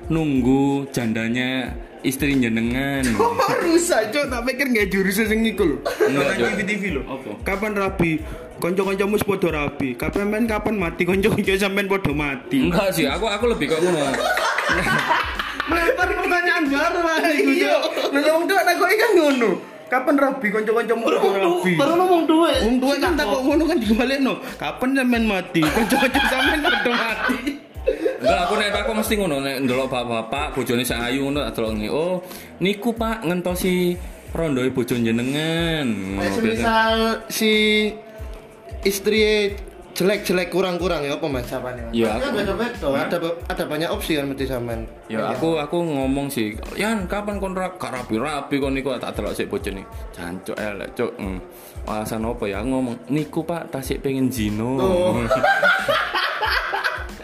nunggu 0.07 0.87
jandanya 0.91 1.75
istri 2.05 2.37
jenengan 2.39 3.03
Rusak, 3.67 4.15
cok, 4.15 4.25
tak 4.31 4.41
pikir 4.47 4.65
nggak 4.71 4.87
jurus 4.89 5.19
sing 5.19 5.43
iku 5.43 5.63
lho. 5.67 5.77
Nonton. 5.83 6.55
TV-TV 6.55 6.83
lho. 6.97 7.01
Apa? 7.03 7.31
Kapan 7.43 7.75
rabi? 7.75 8.23
Kanca-kancamu 8.57 9.13
wis 9.17 9.25
padha 9.25 9.49
rabi. 9.53 9.93
Kapan 9.93 10.25
men 10.33 10.49
kapan 10.49 10.75
mati? 10.81 11.05
Kanca-kanca 11.05 11.53
sampean 11.57 11.85
padha 11.85 12.13
mati. 12.13 12.57
enggak 12.65 12.89
sih 12.89 13.05
aku 13.05 13.29
aku 13.29 13.53
lebih 13.53 13.69
kok 13.69 13.79
ngono 13.85 14.01
Melempar 15.67 16.07
pertanyaan 16.07 16.63
baru 16.71 16.99
lah 17.03 17.19
iku, 17.27 17.51
Cok. 17.59 17.81
Lha 18.15 18.29
wong 18.33 18.45
tuwa 18.47 18.61
takoki 18.63 18.95
kan 18.95 19.11
ngono. 19.13 19.49
Kapan 19.87 20.15
rabi 20.17 20.47
kanca-kancamu 20.49 21.03
padha 21.05 21.29
rabi? 21.37 21.71
Baru 21.77 21.93
ngomong 22.01 22.23
duit. 22.25 22.59
Wong 22.65 22.75
tuwa 22.81 22.95
kan 22.97 23.13
takok 23.13 23.41
ngono 23.45 23.63
kan 23.69 23.77
dibalekno. 23.77 24.33
Kapan 24.57 24.89
sampean 24.97 25.23
mati? 25.29 25.61
Kanca-kanca 25.61 26.21
sampean 26.25 26.59
padha 26.65 26.91
mati. 26.91 27.39
enggak 28.17 28.39
aku 28.43 28.53
nek 28.59 28.75
aku 28.83 28.91
mesti 28.97 29.13
ngono 29.15 29.37
nek 29.39 29.57
ndelok 29.63 29.87
bapak-bapak 29.87 30.57
bojone 30.57 30.83
sak 30.83 31.07
ayu 31.07 31.29
ngono 31.29 31.39
tak 31.47 31.53
delok 31.55 31.71
ngene. 31.77 31.87
oh 31.93 32.19
niku 32.59 32.91
Pak 32.91 33.23
ngentosi 33.23 33.95
rondoe 34.35 34.69
bojo 34.73 34.95
jenengan 34.97 35.87
Nek 36.19 36.31
semisal 36.35 37.23
si 37.31 37.53
istri 38.87 39.51
jelek-jelek 39.91 40.53
kurang-kurang 40.53 41.01
ya 41.01 41.17
apa 41.17 41.25
mas 41.25 41.49
Maksudnya 41.49 41.89
aku- 42.21 42.37
beda-beda. 42.37 42.87
Ada 43.01 43.17
ada 43.49 43.63
banyak 43.65 43.89
opsi 43.89 44.13
kan 44.13 44.29
mesti 44.29 44.45
sampean. 44.45 44.85
Ya 45.09 45.33
aku 45.33 45.57
aku 45.57 45.81
ngomong 45.81 46.29
sih, 46.29 46.53
Yan 46.77 47.09
kapan 47.09 47.41
kon 47.41 47.57
ra 47.57 47.73
rapi-rapi 47.73 48.61
kon 48.61 48.77
niku 48.77 48.93
tak 49.01 49.17
delok 49.17 49.33
sik 49.33 49.49
bojone. 49.49 49.81
Jancuk 50.13 50.53
elek, 50.53 50.93
cuk. 50.93 51.17
Hmm. 51.17 51.41
Alasan 51.89 52.29
apa 52.29 52.45
ya 52.45 52.61
aku 52.61 52.69
ngomong, 52.69 52.95
niku 53.09 53.41
Pak 53.41 53.73
tasik 53.73 54.05
pengen 54.05 54.29
zino. 54.29 54.77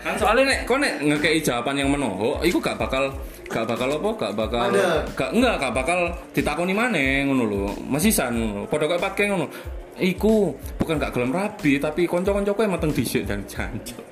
kan 0.03 0.13
soalnya 0.19 0.43
nek 0.51 0.59
kon 0.67 0.83
nek 0.83 0.99
ngekei 0.99 1.39
jawaban 1.39 1.79
yang 1.79 1.89
menohok, 1.89 2.43
iku 2.43 2.59
gak 2.59 2.75
bakal 2.75 3.07
gak 3.47 3.63
bakal 3.63 3.87
apa, 3.87 4.09
gak 4.19 4.33
bakal 4.35 4.67
Ada. 4.67 5.07
gak 5.15 5.31
enggak 5.31 5.55
gak 5.63 5.73
bakal 5.73 5.99
ditakoni 6.35 6.73
maneh 6.75 7.23
ngono 7.23 7.43
lho. 7.47 7.63
Mesisan 7.87 8.35
ngono. 8.35 8.61
Padha 8.67 8.91
kaya 8.91 8.99
pakai 8.99 9.25
ngono. 9.31 9.47
Iku 9.93 10.51
bukan 10.75 10.99
gak 10.99 11.15
gelem 11.15 11.31
rabi 11.31 11.79
tapi 11.79 12.03
kanca-kancaku 12.03 12.59
yang 12.65 12.73
meteng 12.75 12.91
dhisik 12.91 13.23
dan 13.23 13.45
jancuk. 13.47 14.03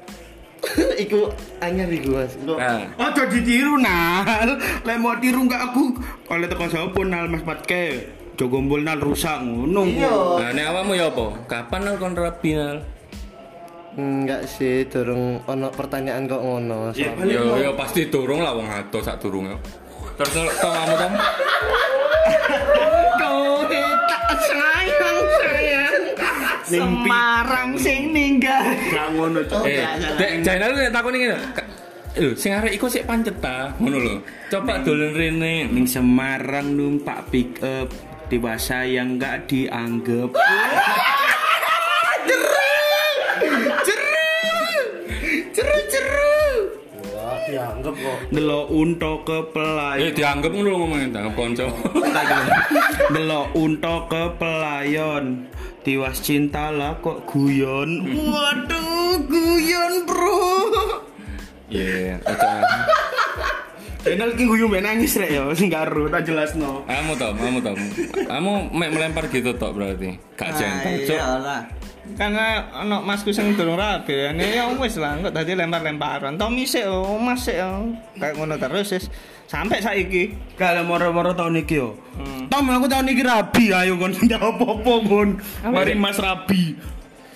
Iku 1.03 1.25
anyar 1.57 1.89
iku 1.89 2.21
mas. 2.21 2.37
Nah, 2.45 2.85
Aja 3.01 3.23
ditiru 3.25 3.81
nal. 3.81 4.55
Lek 4.85 4.97
mau 5.01 5.17
tiru 5.17 5.41
enggak 5.49 5.73
aku 5.73 5.97
oleh 6.29 6.45
teko 6.45 6.69
sapa 6.69 7.01
nal 7.01 7.25
Mas 7.27 7.41
Patke. 7.41 8.13
Jogombol 8.37 8.85
nal 8.85 9.01
rusak 9.01 9.41
ngono. 9.41 9.89
Nah 10.37 10.49
nek 10.53 10.65
awakmu 10.69 10.93
ya 10.93 11.09
apa? 11.09 11.49
Kapan 11.49 11.81
nal 11.81 11.95
kon 11.97 12.13
rabi 12.13 12.53
nal? 12.53 12.77
Enggak 13.91 14.47
sih, 14.47 14.87
durung 14.87 15.43
ono 15.43 15.67
pertanyaan 15.67 16.23
kok 16.23 16.39
ngono. 16.39 16.95
Ya. 16.95 17.11
Yo 17.19 17.59
yo 17.59 17.71
pasti 17.75 18.07
durung 18.07 18.39
lah 18.39 18.55
wong 18.55 18.67
ado 18.67 19.03
sak 19.03 19.19
durung 19.19 19.51
yo. 19.51 19.57
Terus 20.15 20.31
tau 20.57 20.71
kamu 20.71 20.95
tom? 20.95 21.13
Kau 23.19 23.67
tak 23.67 24.25
sayang 24.47 25.17
sayang. 25.35 26.03
Semarang 26.63 27.69
sing 27.75 28.15
ninggal. 28.15 28.63
Gak 28.89 29.07
ngono 29.11 29.39
cok. 29.43 29.63
Eh, 29.67 29.83
dek 30.15 30.31
channel 30.39 30.71
nek 30.71 30.89
takoni 30.89 31.17
ngene. 31.19 31.37
Ka- 31.51 31.69
Lho, 32.11 32.35
sing 32.35 32.51
arek 32.51 32.75
iku 32.75 32.91
sik 32.91 33.07
pancet 33.07 33.39
ta, 33.39 33.71
ngono 33.75 33.97
lho. 33.97 34.15
Coba 34.47 34.79
dolen 34.83 35.11
rene. 35.11 35.67
Ning 35.67 35.83
Semarang 35.83 36.75
numpak 36.75 37.27
pick 37.27 37.59
up 37.59 37.87
dewasa 38.27 38.83
yang 38.83 39.15
enggak 39.15 39.47
dianggap. 39.47 40.31
Dianggap 47.51 47.95
kok. 47.95 48.17
Delok 48.31 48.65
unta 48.71 49.11
ke 49.27 49.37
Eh 49.99 50.11
dianggap 50.15 50.51
ngono 50.55 50.67
lho 50.71 50.77
ngomongin 50.79 51.09
dianggap 51.11 51.35
kanca. 51.35 51.65
Delok 53.13 53.47
unta 53.53 53.95
ke 54.07 54.23
pelayan. 54.39 55.25
Tiwas 55.81 56.21
cinta 56.21 56.69
lah 56.69 56.95
kok 57.01 57.25
guyon. 57.25 58.05
Waduh, 58.13 59.17
guyon, 59.25 59.93
Bro. 60.05 60.39
Iya, 61.71 62.21
aja. 62.21 62.51
Channel 64.01 64.33
ki 64.33 64.43
guyu 64.49 64.65
mbek 64.65 64.81
nangis 64.81 65.13
rek 65.13 65.29
ya, 65.29 65.45
sing 65.53 65.69
karo 65.69 66.09
tak 66.09 66.25
jelasno. 66.25 66.81
Kamu 66.89 67.13
tom, 67.21 67.37
kamu 67.37 67.59
tom. 67.61 67.77
Kamu 68.25 68.73
mek 68.73 68.89
melempar 68.97 69.29
gitu 69.29 69.53
tok 69.53 69.77
berarti. 69.77 70.17
Gak 70.33 70.57
gentle, 70.57 71.05
cuk. 71.05 71.17
Iyalah. 71.21 71.61
Karena 72.17 72.73
ono 72.81 73.05
masku 73.05 73.29
sing 73.29 73.53
durung 73.53 73.77
rapi 73.77 74.09
ya. 74.09 74.33
Ini 74.33 74.45
ya 74.57 74.63
wis 74.73 74.97
lah 74.97 75.21
kok 75.21 75.33
tadi 75.33 75.53
lempar-lemparan. 75.53 76.33
Tommy 76.35 76.65
sik 76.65 76.89
oh, 76.89 77.21
Mas 77.21 77.45
sik 77.45 77.61
oh. 77.61 77.93
Kayak 78.17 78.33
ngono 78.41 78.55
terus 78.57 78.89
wis 78.89 79.05
sampai 79.45 79.85
saiki. 79.85 80.33
Kalau 80.57 80.81
moro-moro 80.85 81.37
tahun 81.37 81.61
iki 81.61 81.77
yo. 81.77 81.93
Tom 82.49 82.65
aku 82.73 82.89
tahun 82.89 83.13
iki 83.13 83.23
rabi 83.23 83.65
ayo 83.69 84.01
kon 84.01 84.17
ndak 84.17 84.41
apa-apa 84.49 84.93
kon. 85.05 85.29
Mari 85.61 85.93
Mas 85.93 86.17
rabi. 86.17 86.73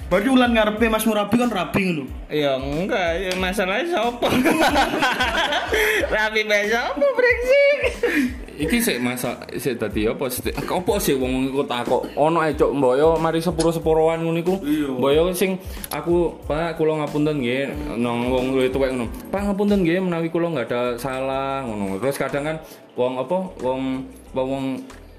Berarti 0.06 0.30
ulan 0.30 0.54
ngarepe 0.54 0.86
Mas 0.86 1.02
Murabi 1.10 1.36
kan 1.42 1.50
rabi 1.50 1.82
ngono. 1.90 2.06
Ya 2.30 2.62
enggak, 2.62 3.10
ya 3.26 3.34
masalahnya 3.42 3.90
sapa? 3.90 4.30
rapi 6.14 6.42
besok 6.46 6.84
apa 6.94 7.06
brengsek? 7.18 7.80
Iki 8.56 8.78
sik 8.80 8.98
masa 9.02 9.36
sik 9.58 9.82
dadi 9.82 10.06
apa 10.06 10.30
sih? 10.30 10.54
Apa 10.54 10.94
sih 11.02 11.18
wong 11.18 11.50
iku 11.50 11.66
takok 11.66 12.06
ono 12.16 12.38
ae 12.40 12.54
cuk 12.54 12.72
mboyo 12.72 13.18
mari 13.18 13.42
sepuro-sepuroan 13.42 14.22
ngono 14.22 14.40
iku. 14.40 14.56
Mboyo 14.96 15.34
sing 15.34 15.58
aku 15.90 16.38
Pak 16.46 16.78
kula 16.78 17.02
ngapunten 17.02 17.42
nggih 17.42 17.98
nang 17.98 18.30
wong 18.30 18.54
luwih 18.54 18.70
tuwek 18.70 18.94
ngono. 18.94 19.10
Pak 19.34 19.42
ngapunten 19.52 19.82
nggih 19.82 20.06
menawi 20.06 20.30
kula 20.30 20.54
nggak 20.54 20.70
ada 20.70 20.82
salah 21.02 21.66
ngono. 21.66 21.98
Terus 21.98 22.22
kadang 22.22 22.46
kan 22.46 22.58
wong 22.94 23.20
apa 23.20 23.38
wong 23.60 23.82
wong, 24.32 24.48
wong 24.54 24.66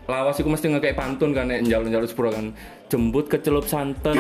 lawas 0.07 0.39
iku 0.39 0.49
mesti 0.55 0.71
ngekek 0.71 0.95
pantun 0.95 1.35
kan 1.35 1.51
nek 1.51 1.67
njaluk-njaluk 1.67 2.07
sepuro 2.07 2.31
kan 2.31 2.55
jembut 2.87 3.27
kecelup 3.27 3.67
santen. 3.67 4.15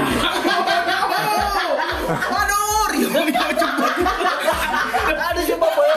Waduh, 2.06 2.90
Rio 2.90 3.10
cepet. 3.54 3.92
Ada 5.14 5.40
siapa 5.46 5.66
boy? 5.66 5.90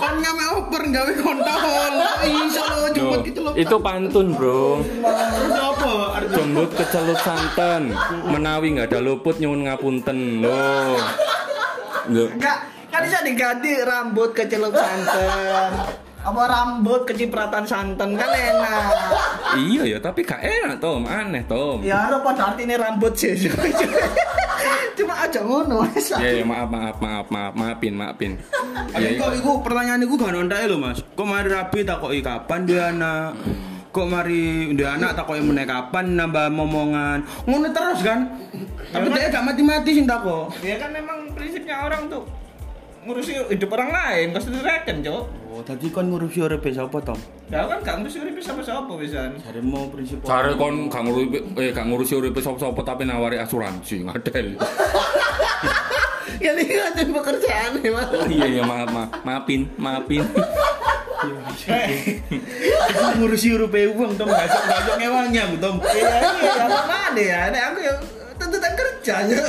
Kon 0.00 0.14
ngame 0.24 0.44
oper 0.56 0.82
gawe 0.88 1.12
kontol. 1.20 1.94
Iso 2.24 2.62
lo 2.64 2.88
cepet 2.92 3.20
gitu 3.28 3.40
lo. 3.44 3.50
itu 3.52 3.76
pantun, 3.80 4.26
Bro. 4.32 4.80
Apa? 5.52 6.24
Jembut 6.32 6.72
kecelup 6.72 7.20
santen, 7.20 7.92
menawi 8.28 8.80
nggak 8.80 8.96
ada 8.96 9.00
luput 9.04 9.36
nyuwun 9.36 9.68
ngapunten. 9.68 10.40
Loh. 10.40 10.96
Enggak, 12.08 12.64
kan 12.88 13.00
bisa 13.04 13.20
diganti 13.20 13.76
rambut 13.84 14.32
kecelup 14.32 14.72
santan. 14.72 16.00
Apa 16.20 16.42
rambut 16.44 17.08
kecipratan 17.08 17.64
santan 17.64 18.12
kan 18.12 18.28
enak. 18.28 18.92
Iya 19.56 19.96
ya, 19.96 19.98
tapi 20.04 20.20
gak 20.20 20.44
enak 20.44 20.76
Tom, 20.76 21.08
aneh 21.08 21.40
Tom. 21.48 21.80
Ya 21.80 22.12
ada 22.12 22.20
pada 22.20 22.52
artinya 22.52 22.76
rambut 22.76 23.16
sih. 23.16 23.48
Cuma 25.00 25.16
aja 25.16 25.40
ngono 25.40 25.88
wis. 25.88 26.12
Ya, 26.12 26.28
ya 26.28 26.44
maaf 26.44 26.68
maaf 26.68 26.96
maaf 27.00 27.26
maaf 27.32 27.52
maafin 27.56 27.94
maafin. 27.96 28.32
Ya, 28.92 29.00
Ya, 29.00 29.10
kok 29.16 29.32
iku 29.32 29.64
pertanyaan 29.64 30.04
iku 30.04 30.20
gak 30.20 30.36
nontak 30.36 30.68
lho, 30.68 30.76
Mas. 30.76 31.00
Kok 31.00 31.24
mari 31.24 31.48
rabi 31.48 31.88
tak 31.88 32.04
kok 32.04 32.12
kapan 32.20 32.60
dia 32.68 32.92
anak? 32.92 33.32
kok 33.90 34.06
mari 34.06 34.70
udah 34.70 34.94
anak 34.94 35.18
tak 35.18 35.26
koyo 35.26 35.42
meneh 35.42 35.66
kapan 35.66 36.14
nambah 36.14 36.46
momongan 36.54 37.26
ngono 37.42 37.74
terus 37.74 38.06
kan 38.06 38.38
tapi 38.94 39.10
dia 39.10 39.34
gak 39.34 39.42
mati-mati 39.42 39.90
sing 39.98 40.06
tak 40.06 40.22
kok 40.22 40.54
Ya 40.62 40.78
kan 40.78 40.94
memang 40.94 41.34
prinsipnya 41.34 41.90
orang 41.90 42.06
tuh 42.06 42.22
ngurusi 43.00 43.32
hidup 43.48 43.72
orang 43.72 43.90
lain, 43.96 44.26
pasti 44.36 44.52
direken, 44.52 45.00
Cok. 45.00 45.24
oh 45.56 45.62
tadi 45.64 45.88
kon 45.88 46.12
ngurusi 46.12 46.44
urip 46.44 46.60
sapa 46.68 47.00
Tom 47.00 47.16
Ya 47.48 47.64
kan 47.66 47.80
gak 47.82 47.96
ngurusi 48.04 48.20
urip 48.22 48.36
sama-sama 48.44 48.94
pisan. 49.00 49.34
Jare 49.40 49.60
mau 49.64 49.88
prinsip 49.88 50.20
Cari 50.22 50.52
kon 50.54 50.86
gak 50.92 51.02
ngurusi 51.08 51.26
eh 51.58 51.72
gak 51.72 51.86
ngurusi 51.88 52.12
urip 52.20 52.36
sapa-sapa 52.36 52.80
tapi 52.84 53.08
nawari 53.08 53.40
asuransi 53.40 54.04
ngadel. 54.06 54.54
Ya 56.40 56.56
ini 56.56 56.72
kan 56.72 56.96
pekerjaan 56.96 57.84
nih 57.84 57.92
mas. 57.92 58.08
Oh 58.16 58.24
iya 58.24 58.46
iya 58.48 58.62
maaf 58.64 58.88
maaf 58.88 59.12
maafin 59.28 59.68
maafin. 59.76 60.24
Aku 62.88 63.04
ngurusi 63.20 63.52
urip 63.56 63.74
uang 63.74 64.16
Tom 64.16 64.28
gak 64.30 64.48
sok 64.48 64.96
ngewangnya 64.96 65.52
Tom 65.60 65.82
Iya, 65.84 66.16
iya, 66.40 66.52
apa 66.64 66.80
mana 66.88 67.20
ya? 67.20 67.40
Nek 67.52 67.62
aku 67.74 67.78
ya 67.84 67.92
tuntutan 68.40 68.72
kerjanya. 69.00 69.40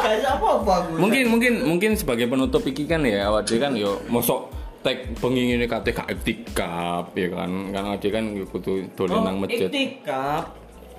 Kayak 0.00 0.32
apa-apa 0.40 0.72
aku. 0.88 0.92
Mungkin 0.96 1.24
mungkin 1.28 1.52
mungkin 1.68 1.90
sebagai 1.94 2.26
penutup 2.26 2.64
iki 2.64 2.88
kan 2.88 3.04
ya 3.04 3.28
awak 3.28 3.46
kan 3.52 3.76
yo 3.76 4.00
mosok 4.08 4.48
tek 4.82 5.14
bengi 5.20 5.54
ngene 5.54 5.70
kate 5.70 5.92
gak 5.92 6.08
iktikaf 6.08 7.12
ya 7.12 7.28
kan. 7.30 7.50
Kan 7.70 7.82
awak 7.92 7.98
dhewe 8.00 8.12
kan 8.16 8.24
yo 8.32 8.44
kudu 8.48 8.88
dolen 8.96 9.20
nang 9.22 9.36
masjid. 9.44 9.68
Iktikaf. 9.68 10.44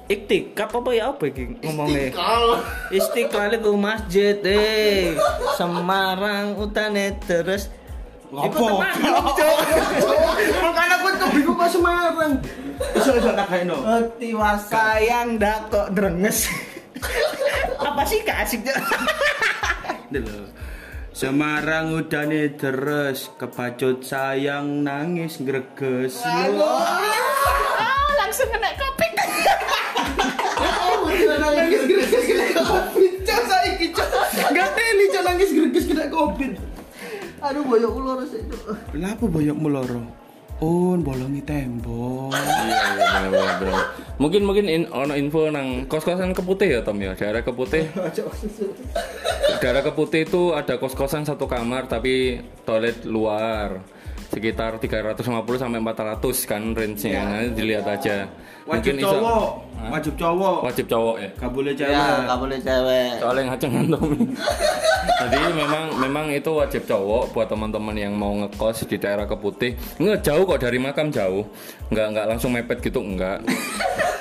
Iktikaf 0.04 0.70
apa 0.70 0.90
ya 0.94 1.04
apa 1.10 1.24
iki 1.26 1.58
ngomongnya? 1.66 2.14
Istiqlal. 2.14 2.46
Istiqlal 2.94 3.52
itu 3.56 3.72
masjid 3.80 4.38
eh 4.46 5.16
Semarang 5.58 6.60
utane 6.60 7.18
terus 7.26 7.72
Apa? 8.34 8.66
Makanya 10.58 10.96
aku 10.98 11.10
tuh 11.22 11.30
bingung 11.38 11.54
kok 11.54 11.70
Semarang. 11.70 12.34
Iso 12.98 13.14
iso 13.14 13.30
tak 13.38 13.46
kaino. 13.46 13.78
Tiwa 14.18 14.58
sayang 14.58 15.38
dak 15.38 15.70
kok 15.70 15.94
drenges. 15.94 16.50
Apa 17.80 18.02
sih 18.08 18.20
gak 18.24 18.48
asik 18.48 18.66
Cok? 18.66 18.78
Dulu. 20.14 20.50
Semarang 21.14 21.94
udane 21.94 22.58
deres 22.58 23.30
kebacut 23.38 24.02
sayang 24.02 24.82
nangis 24.82 25.38
greges 25.46 26.26
lu. 26.26 26.58
Ah, 26.58 28.10
langsung 28.18 28.50
kena 28.50 28.74
kopik. 28.74 29.14
nangis 31.54 31.84
greges 31.86 32.24
kena 32.26 32.48
covid. 32.58 33.14
Cok 33.30 33.44
saiki 33.46 33.88
cok. 33.94 34.10
Gak 34.58 34.70
teli 34.74 35.06
cok 35.14 35.24
nangis 35.24 35.50
greges 35.54 35.86
kena 35.86 36.06
covid. 36.10 36.52
Aduh 37.46 37.62
boyok 37.62 37.94
ular 37.94 38.18
sih. 38.26 38.42
Kenapa 38.90 39.24
boyok 39.30 39.58
meloro? 39.60 40.23
Oh, 40.64 40.96
bolongi 40.96 41.44
tembok. 41.44 42.32
Iya 42.32 42.80
iya 42.96 43.08
bener 43.12 43.30
bener 43.36 43.56
bener. 43.60 43.84
Mungkin 44.16 44.42
mungkin 44.48 44.66
in, 44.72 44.88
ono 44.96 45.12
info 45.12 45.52
nang 45.52 45.92
kos-kosan 45.92 46.32
Keputih 46.32 46.80
ya 46.80 46.80
Tom 46.88 47.04
ya. 47.04 47.12
Daerah 47.20 47.44
Keputih. 47.44 47.92
Daerah 49.62 49.84
Keputih 49.84 50.24
itu 50.24 50.56
ada 50.56 50.80
kos-kosan 50.80 51.28
satu 51.28 51.52
kamar 51.52 51.92
tapi 51.92 52.40
toilet 52.64 53.04
luar 53.04 53.84
sekitar 54.34 54.82
350 54.82 55.62
sampai 55.62 55.80
400 55.80 56.50
kan 56.50 56.62
range-nya. 56.74 57.22
Nanti 57.22 57.50
dilihat 57.54 57.86
aja. 57.86 58.26
Wajib 58.64 58.96
iso- 58.96 59.12
cowok, 59.12 59.46
wajib 59.92 60.14
cowok. 60.16 60.58
Wajib 60.64 60.86
cowok 60.88 61.16
ya. 61.20 61.30
Gak 61.36 61.52
boleh 61.52 61.74
cewek. 61.76 61.94
Ya 61.94 62.08
nggak 62.24 62.40
boleh 62.40 62.60
cewek. 62.64 63.10
Soalnya 63.20 63.44
ngaceng 63.52 63.72
Tommy. 63.92 64.18
Jadi 65.24 65.40
memang 65.52 65.84
memang 66.00 66.26
itu 66.32 66.52
wajib 66.52 66.82
cowok 66.88 67.24
buat 67.36 67.48
teman-teman 67.52 67.96
yang 67.96 68.16
mau 68.16 68.32
ngekos 68.40 68.88
di 68.88 68.96
daerah 68.96 69.28
Keputih. 69.28 69.76
Nggak 70.00 70.24
jauh 70.24 70.44
kok 70.48 70.64
dari 70.64 70.80
makam 70.80 71.12
jauh. 71.12 71.44
Nggak 71.92 72.08
nggak 72.16 72.26
langsung 72.32 72.56
mepet 72.56 72.80
gitu 72.80 73.04
enggak. 73.04 73.44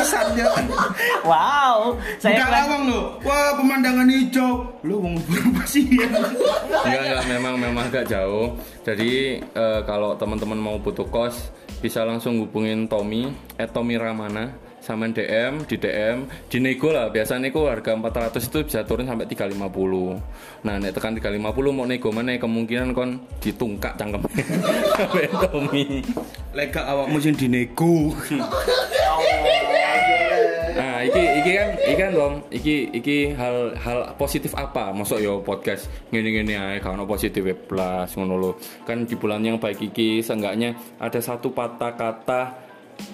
Cok. 0.00 0.56
Wow, 1.28 1.94
saya 2.18 2.40
Buka 2.40 2.46
kira- 2.48 2.54
lawang 2.66 2.82
lo. 2.88 3.00
Wah, 3.22 3.54
pemandangan 3.54 4.08
hijau. 4.08 4.66
Lu 4.82 4.98
mau 4.98 5.14
berapa 5.22 5.62
sih 5.64 5.86
ya? 5.86 6.08
Enggak 6.84 7.02
enggak 7.06 7.24
memang 7.28 7.54
memang 7.56 7.84
agak 7.86 8.08
jauh. 8.08 8.56
Jadi 8.82 9.38
eh, 9.38 9.80
kalau 9.84 10.16
teman-teman 10.16 10.58
mau 10.58 10.76
butuh 10.76 11.06
kos 11.06 11.52
bisa 11.78 12.02
langsung 12.02 12.42
hubungin 12.42 12.86
Tommy 12.86 13.30
at 13.54 13.70
Tommy 13.70 13.98
Ramana 13.98 14.50
sama 14.82 15.06
DM 15.06 15.62
di 15.62 15.78
DM 15.78 16.26
di 16.50 16.58
nego 16.58 16.90
lah 16.90 17.06
biasanya 17.06 17.46
nego 17.46 17.70
harga 17.70 17.94
400 17.94 18.34
itu 18.42 18.58
bisa 18.66 18.82
turun 18.82 19.06
sampai 19.06 19.30
350 19.30 19.54
nah 20.66 20.74
nek 20.74 20.90
tekan 20.90 21.14
350 21.14 21.38
mau 21.70 21.86
nego 21.86 22.10
mana 22.10 22.34
kemungkinan 22.34 22.90
kon 22.90 23.22
ditungkak 23.38 23.94
cangkem 23.94 24.26
sampai 24.98 25.30
Tommy 25.38 26.02
Lega 26.52 26.84
awakmu 26.84 27.16
sing 27.16 27.32
dinego. 27.32 28.12
Nah, 28.28 28.44
iki 31.06 31.22
iki 31.42 31.50
kan 31.54 31.68
iki 31.78 31.94
kan 31.98 32.10
dong, 32.12 32.34
iki 32.50 32.76
iki 32.92 33.16
hal 33.38 33.76
hal 33.78 33.98
positif 34.18 34.52
apa? 34.58 34.90
Masuk 34.90 35.18
yo 35.22 35.40
podcast 35.40 35.86
ngene-ngene 36.10 36.54
ae 36.58 36.74
gak 36.82 36.94
ono 36.98 37.06
positif 37.06 37.42
plus 37.66 38.10
ngono 38.18 38.34
lho. 38.38 38.50
Kan 38.84 39.06
di 39.06 39.14
bulan 39.14 39.42
yang 39.46 39.62
baik 39.62 39.78
iki 39.92 40.20
seenggaknya 40.20 40.74
ada 40.98 41.20
satu 41.22 41.54
patah 41.54 41.94
kata 41.94 42.42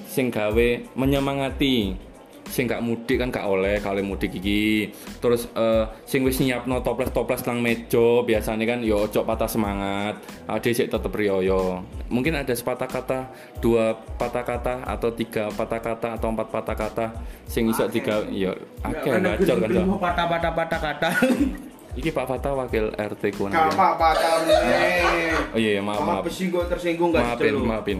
sing 0.09 0.33
gawe 0.33 0.68
menyemangati. 0.96 2.08
Sing 2.49 2.65
gak 2.67 2.81
mudik 2.81 3.21
kan 3.21 3.29
gak 3.29 3.47
oleh 3.47 3.79
kali 3.79 4.01
mudik 4.01 4.33
iki. 4.35 4.91
Terus 5.21 5.47
eh, 5.53 5.85
sing 6.09 6.25
wis 6.25 6.41
nyiapno 6.41 6.81
toples-toples 6.81 7.45
nang 7.45 7.61
meja 7.61 8.25
biasanya 8.25 8.65
kan 8.65 8.81
yo 8.83 9.05
ojo 9.05 9.23
patah 9.23 9.49
semangat. 9.49 10.19
Ade 10.49 10.73
sik 10.73 10.89
tetep 10.89 11.13
riyo. 11.13 11.85
Mungkin 12.09 12.41
ada 12.41 12.57
sepatah 12.57 12.89
kata, 12.89 13.29
dua 13.61 13.93
patah 14.17 14.45
kata 14.45 14.75
atau 14.89 15.13
tiga 15.13 15.53
patah 15.53 15.81
kata 15.81 16.09
atau 16.17 16.29
empat 16.33 16.49
patah 16.49 16.77
kata 16.77 17.07
sing 17.45 17.69
iso 17.69 17.85
tiga 17.93 18.25
yo 18.33 18.57
akeh 18.81 19.13
gacor 19.21 19.57
kan. 19.61 19.69
Cok. 19.71 20.01
patah-patah 20.01 20.53
patah 20.57 20.81
kata. 20.81 21.11
Iki 21.99 22.15
Pak 22.15 22.27
Fatah 22.31 22.55
wakil 22.55 22.95
RT 22.95 23.23
ku 23.35 23.51
Kapak 23.51 23.99
patah 23.99 24.47
nih. 24.47 25.35
Oh 25.51 25.59
iya, 25.59 25.71
iya, 25.79 25.83
maaf 25.83 25.99
maaf. 26.07 26.23
besi 26.23 26.47
gue 26.47 26.63
tersinggung 26.71 27.11
gak 27.11 27.35
Maafin, 27.35 27.51
gitu. 27.51 27.67
maafin. 27.67 27.99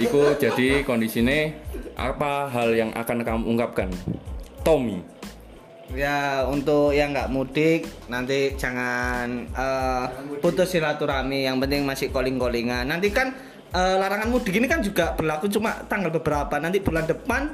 Iku 0.00 0.32
jadi 0.40 0.80
kondisinya 0.80 1.52
apa 1.92 2.48
hal 2.48 2.72
yang 2.72 2.90
akan 2.96 3.20
kamu 3.20 3.42
ungkapkan? 3.44 3.92
Tommy. 4.64 5.04
Ya 5.92 6.48
untuk 6.48 6.96
yang 6.96 7.12
nggak 7.12 7.28
mudik 7.28 7.84
nanti 8.08 8.56
jangan 8.56 9.44
eh, 9.52 10.04
putus 10.40 10.72
silaturahmi 10.72 11.44
yang 11.44 11.60
penting 11.60 11.84
masih 11.84 12.08
calling 12.08 12.40
callingan 12.40 12.88
nanti 12.88 13.12
kan 13.12 13.30
eh, 13.70 13.96
larangan 14.00 14.32
mudik 14.32 14.56
ini 14.56 14.64
kan 14.64 14.80
juga 14.80 15.12
berlaku 15.12 15.52
cuma 15.52 15.84
tanggal 15.84 16.08
beberapa 16.08 16.56
nanti 16.56 16.80
bulan 16.80 17.04
depan 17.04 17.52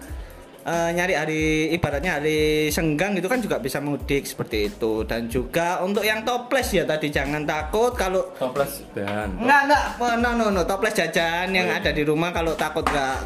eh, 0.62 0.90
nyari 0.90 1.14
hari 1.14 1.42
ibaratnya 1.70 2.16
hari 2.16 2.40
senggang 2.68 3.12
itu 3.12 3.24
kan 3.24 3.38
juga 3.38 3.56
bisa 3.56 3.78
mudik 3.78 4.24
seperti 4.24 4.68
itu 4.68 5.02
dan 5.02 5.26
juga 5.26 5.80
untuk 5.80 6.02
yang 6.02 6.20
toples 6.20 6.68
ya 6.70 6.82
tadi 6.82 7.08
jangan 7.08 7.42
takut 7.42 7.92
kalau 7.92 8.22
Toples 8.34 8.84
dan 8.92 9.32
Enggak, 9.36 9.60
enggak. 9.66 9.84
Oh, 9.96 10.14
No, 10.14 10.30
no, 10.32 10.46
no. 10.48 10.62
Toples 10.62 10.92
jajan 10.92 11.48
yang 11.50 11.68
ada 11.68 11.90
di 11.90 12.02
rumah 12.02 12.30
kalau 12.30 12.52
takut 12.54 12.84
enggak 12.84 13.16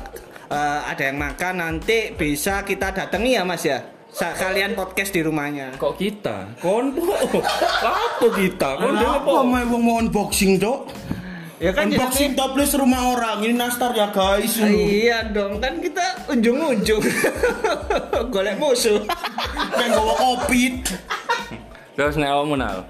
eh, 0.46 0.80
ada 0.84 1.02
yang 1.04 1.18
makan 1.18 1.54
nanti 1.56 2.12
bisa 2.12 2.62
kita 2.62 2.90
datangi 2.90 3.34
ya, 3.34 3.42
Mas 3.42 3.62
ya. 3.62 3.82
Sa- 4.14 4.30
kalian 4.30 4.78
podcast 4.78 5.10
di 5.10 5.26
rumahnya. 5.26 5.74
kok 5.74 5.98
kita? 5.98 6.46
Kon. 6.62 6.94
Apa 7.82 8.26
kita? 8.30 8.78
Kon 8.78 8.94
wong 8.94 9.82
mau 9.82 9.98
unboxing 9.98 10.54
dok? 10.54 10.86
Ya 11.64 11.72
kan 11.72 11.88
Unboxing 11.88 12.36
toples 12.36 12.76
rumah 12.76 13.08
orang 13.08 13.40
ini 13.40 13.56
nastar 13.56 13.96
ya 13.96 14.12
guys. 14.12 14.52
jadi- 14.52 15.08
Iya 15.08 15.32
dong, 15.32 15.56
kan 15.58 15.80
kita 15.80 16.28
unjung-unjung. 16.28 17.00
Golek 18.32 18.60
musuh. 18.60 19.00
Kayak 19.72 19.96
bawa 19.96 20.12
kopit. 20.14 20.92
Terus 21.96 22.20
nek 22.20 22.28
awakmu 22.28 22.60
nal. 22.60 22.84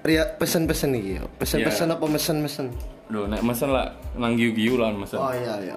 Ria 0.00 0.22
pesen-pesen 0.32 0.94
iki 0.94 1.18
yo. 1.18 1.26
Pesen-pesen 1.34 1.90
apa 1.90 2.06
mesen-mesen? 2.06 2.70
Lho 3.10 3.26
nek 3.26 3.42
mesen 3.42 3.68
lah 3.68 3.90
nang 4.14 4.38
giu-giu 4.38 4.78
lah 4.78 4.94
mesen. 4.94 5.18
Oh 5.18 5.34
iya 5.34 5.58
iya. 5.58 5.76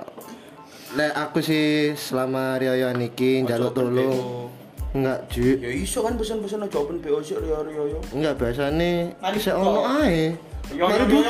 Lek 0.94 1.12
aku 1.12 1.42
sih 1.42 1.98
selama 1.98 2.56
Rioyo 2.56 2.94
niki 2.94 3.42
njaluk 3.42 3.74
tolong. 3.74 4.54
Enggak, 4.94 5.26
Ju. 5.28 5.58
Ya 5.58 5.74
iso 5.74 6.06
kan 6.06 6.14
pesen-pesen 6.14 6.62
aja 6.62 6.78
open 6.78 7.02
BO 7.02 7.18
sih 7.20 7.34
Rio 7.34 7.66
Rio 7.66 7.84
yo. 7.90 8.00
Enggak 8.14 8.38
biasane 8.38 9.18
Mari 9.18 9.34
bisa 9.34 9.58
buka. 9.58 9.66
ono 9.66 9.82
ae. 10.00 10.53
Yo 10.72 10.88
yo 10.88 11.04
yo. 11.12 11.22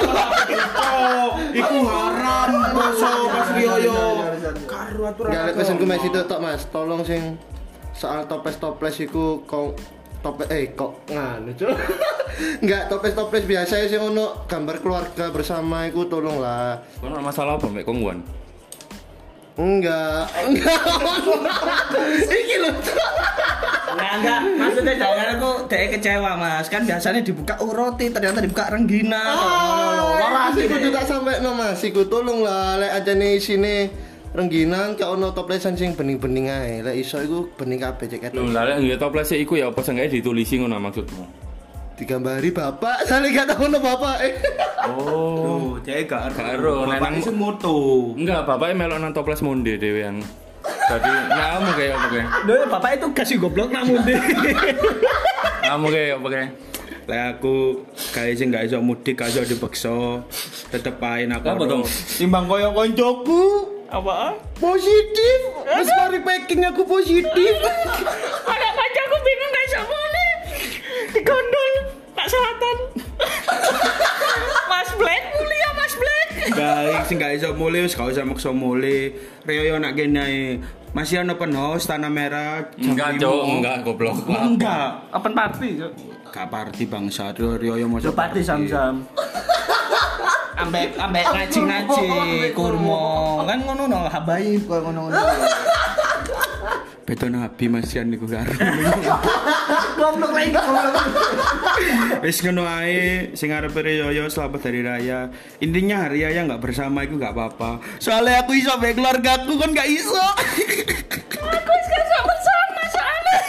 Iku 1.54 1.78
haram 1.90 2.52
poso 2.78 3.12
pas 3.34 3.48
Rio 3.58 3.76
yo. 3.82 4.00
Karo 4.70 5.02
aturan. 5.10 5.30
Enggak 5.34 5.44
lek 5.50 5.56
pesenku 5.58 5.86
masih 5.90 6.10
itu 6.14 6.20
tok 6.30 6.40
Mas. 6.44 6.62
Tolong 6.70 7.02
sing 7.02 7.42
soal 7.98 8.30
toples-toples 8.30 9.02
iku 9.02 9.42
kok 9.50 9.74
toples 10.22 10.50
eh 10.54 10.78
kok 10.78 11.10
nganu 11.10 11.58
Cuk. 11.58 11.74
Enggak 12.62 12.94
toples-toples 12.94 13.50
biasa 13.50 13.90
sing 13.90 14.02
ono 14.02 14.46
gambar 14.46 14.78
keluarga 14.86 15.34
bersama 15.34 15.90
iku 15.90 16.06
tolong 16.06 16.38
lah. 16.38 16.78
Ono 17.02 17.18
masalah 17.18 17.58
apa 17.58 17.66
mek 17.72 17.90
kongguan? 17.90 18.43
Enggak. 19.54 20.26
Enggak. 20.44 20.82
Iki 22.26 22.56
lho. 22.58 22.70
Enggak, 23.94 24.12
enggak. 24.18 24.40
Maksudnya 24.58 24.94
jangan 24.98 25.28
aku 25.38 25.50
dek 25.70 25.84
kecewa 25.94 26.32
mas 26.34 26.66
kan 26.66 26.82
biasanya 26.82 27.22
dibuka 27.22 27.54
oh 27.62 27.70
roti 27.70 28.10
ternyata 28.10 28.42
dibuka 28.42 28.66
renggina 28.68 29.22
Ah, 29.22 30.02
ora 30.18 30.44
sih 30.52 30.66
kudu 30.66 30.90
tak 30.90 31.06
sampe 31.06 31.38
no 31.40 31.54
Mas, 31.54 31.82
iku 31.82 32.02
tolong 32.04 32.42
lah 32.42 32.82
lek 32.82 32.92
ajane 32.98 33.38
isine 33.38 33.94
rengginan 34.34 34.98
kok 34.98 35.14
ono 35.14 35.30
toplesan 35.30 35.78
sing 35.78 35.94
bening-bening 35.94 36.50
ae. 36.50 36.82
Lek 36.82 36.98
iso 36.98 37.22
iku 37.22 37.54
bening 37.54 37.78
kabeh 37.78 38.10
cek 38.10 38.34
Lho, 38.34 38.42
ketok. 38.42 38.50
lah 38.50 38.64
lek 38.66 38.78
nggih 38.82 38.98
toples 38.98 39.30
iku 39.32 39.54
ya 39.54 39.70
apa 39.70 39.86
seenggaknya 39.86 40.18
ditulisi 40.18 40.58
ngono 40.58 40.82
maksudmu. 40.82 41.43
Digambari 42.04 42.52
bapak, 42.52 43.08
sale 43.08 43.32
gak 43.32 43.48
tau 43.48 43.64
ono 43.64 43.80
bapak. 43.80 44.16
eh. 44.28 44.36
Oh. 44.92 45.80
Cek 45.80 46.04
gak 46.04 46.36
nek 46.36 46.60
Bapak 46.60 47.00
nang- 47.00 47.16
iso 47.16 47.32
moto. 47.32 47.76
Enggak, 48.12 48.44
bapaknya 48.44 48.76
melok 48.76 49.00
nang 49.00 49.16
toples 49.16 49.40
monde. 49.40 49.80
Jadi, 49.80 50.04
nah, 51.32 51.48
kamu 51.56 51.70
kayak 51.74 51.94
apa 51.96 52.08
kayak? 52.12 52.28
Loh, 52.44 52.56
bapak 52.68 52.90
itu 52.94 53.08
kasih 53.16 53.38
goblok 53.40 53.72
namun 53.72 54.04
deh 54.04 54.20
Kamu 55.64 55.88
kayak 55.88 56.20
apa 56.20 56.28
kayak? 56.28 56.50
Lah 57.04 57.24
aku 57.32 57.56
kayak 58.12 58.36
sing 58.36 58.52
gak 58.52 58.68
iso 58.68 58.84
mudik 58.84 59.16
gak 59.16 59.32
iso 59.32 59.48
dipaksa. 59.48 60.28
Tetep 60.76 61.00
ae 61.00 61.24
nak 61.24 61.40
Apa 61.40 61.64
dong? 61.64 61.88
Timbang 61.88 62.52
koyo 62.52 62.76
koncoku 62.76 63.44
apa 63.88 64.36
positif. 64.60 65.40
Wis 65.72 65.88
mari 65.94 66.20
packing 66.20 66.68
aku 66.68 66.84
positif. 66.84 67.54
ada 68.52 68.70
kancaku 68.70 69.16
bingung 69.22 69.52
gak 69.52 69.64
bisa 69.64 69.80
boleh 69.82 70.32
digondol 71.14 71.63
tak 72.24 72.32
selatan 72.32 72.78
Mas 74.72 74.90
Black 74.96 75.24
mulia 75.36 75.70
Mas 75.76 75.94
Black 76.00 76.28
Baik 76.56 77.04
sing 77.04 77.20
gak 77.20 77.36
iso 77.36 77.52
mulai 77.52 77.84
wis 77.84 78.00
gak 78.00 78.16
usah 78.16 78.24
maksa 78.24 78.56
mulai. 78.56 79.12
Rio 79.44 79.64
yo 79.64 79.76
nak 79.80 79.96
kene. 79.96 80.60
Masih 80.96 81.20
ono 81.20 81.36
open 81.36 81.52
house 81.52 81.88
tanah 81.88 82.08
merah. 82.08 82.68
jam 82.80 82.96
Enggak. 82.96 83.20
Cok, 83.20 83.44
enggak 83.60 83.76
goblok. 83.84 84.16
Enggak. 84.28 84.88
open 85.12 85.34
party 85.36 85.70
Cuk. 85.84 85.92
Gak 86.32 86.48
party 86.48 86.84
bangsa 86.88 87.36
Rio 87.36 87.60
Rio 87.60 87.76
yo 87.76 87.92
mau 87.92 88.00
party 88.00 88.40
sam-sam 88.40 89.04
ambek 90.54 90.96
ambek 90.96 91.28
ngaji-ngaji 91.28 92.08
kurma 92.56 93.44
kan 93.44 93.60
ngono 93.68 93.84
no 93.90 94.00
habaib 94.08 94.64
kok 94.64 94.80
ngono 94.80 95.12
ngono 95.12 95.20
Beto 97.04 97.28
nabi 97.28 97.68
masian 97.68 98.08
niku 98.08 98.24
karo. 98.24 98.48
goblok 100.04 100.32
lagi 100.36 100.52
goblok 100.52 100.92
Wis 102.20 102.44
ngono 102.44 102.68
ae 102.68 103.32
sing 103.40 103.56
arepe 103.56 103.80
Rio 103.84 104.12
selamat 104.28 104.60
dari 104.64 104.80
raya. 104.84 105.32
Intinya 105.64 106.08
hari 106.08 106.28
raya 106.28 106.44
nggak 106.48 106.60
bersama 106.64 107.04
itu 107.04 107.20
nggak 107.20 107.36
apa-apa. 107.36 107.84
Soalnya 108.00 108.44
aku 108.44 108.56
iso 108.56 108.76
bae 108.80 108.96
keluarga 108.96 109.44
aku 109.44 109.60
kan 109.60 109.72
nggak 109.72 109.90
iso. 109.92 110.24
aku 111.44 111.74
sekarang 111.84 112.24
bersama 112.28 112.84
soalnya 112.92 113.40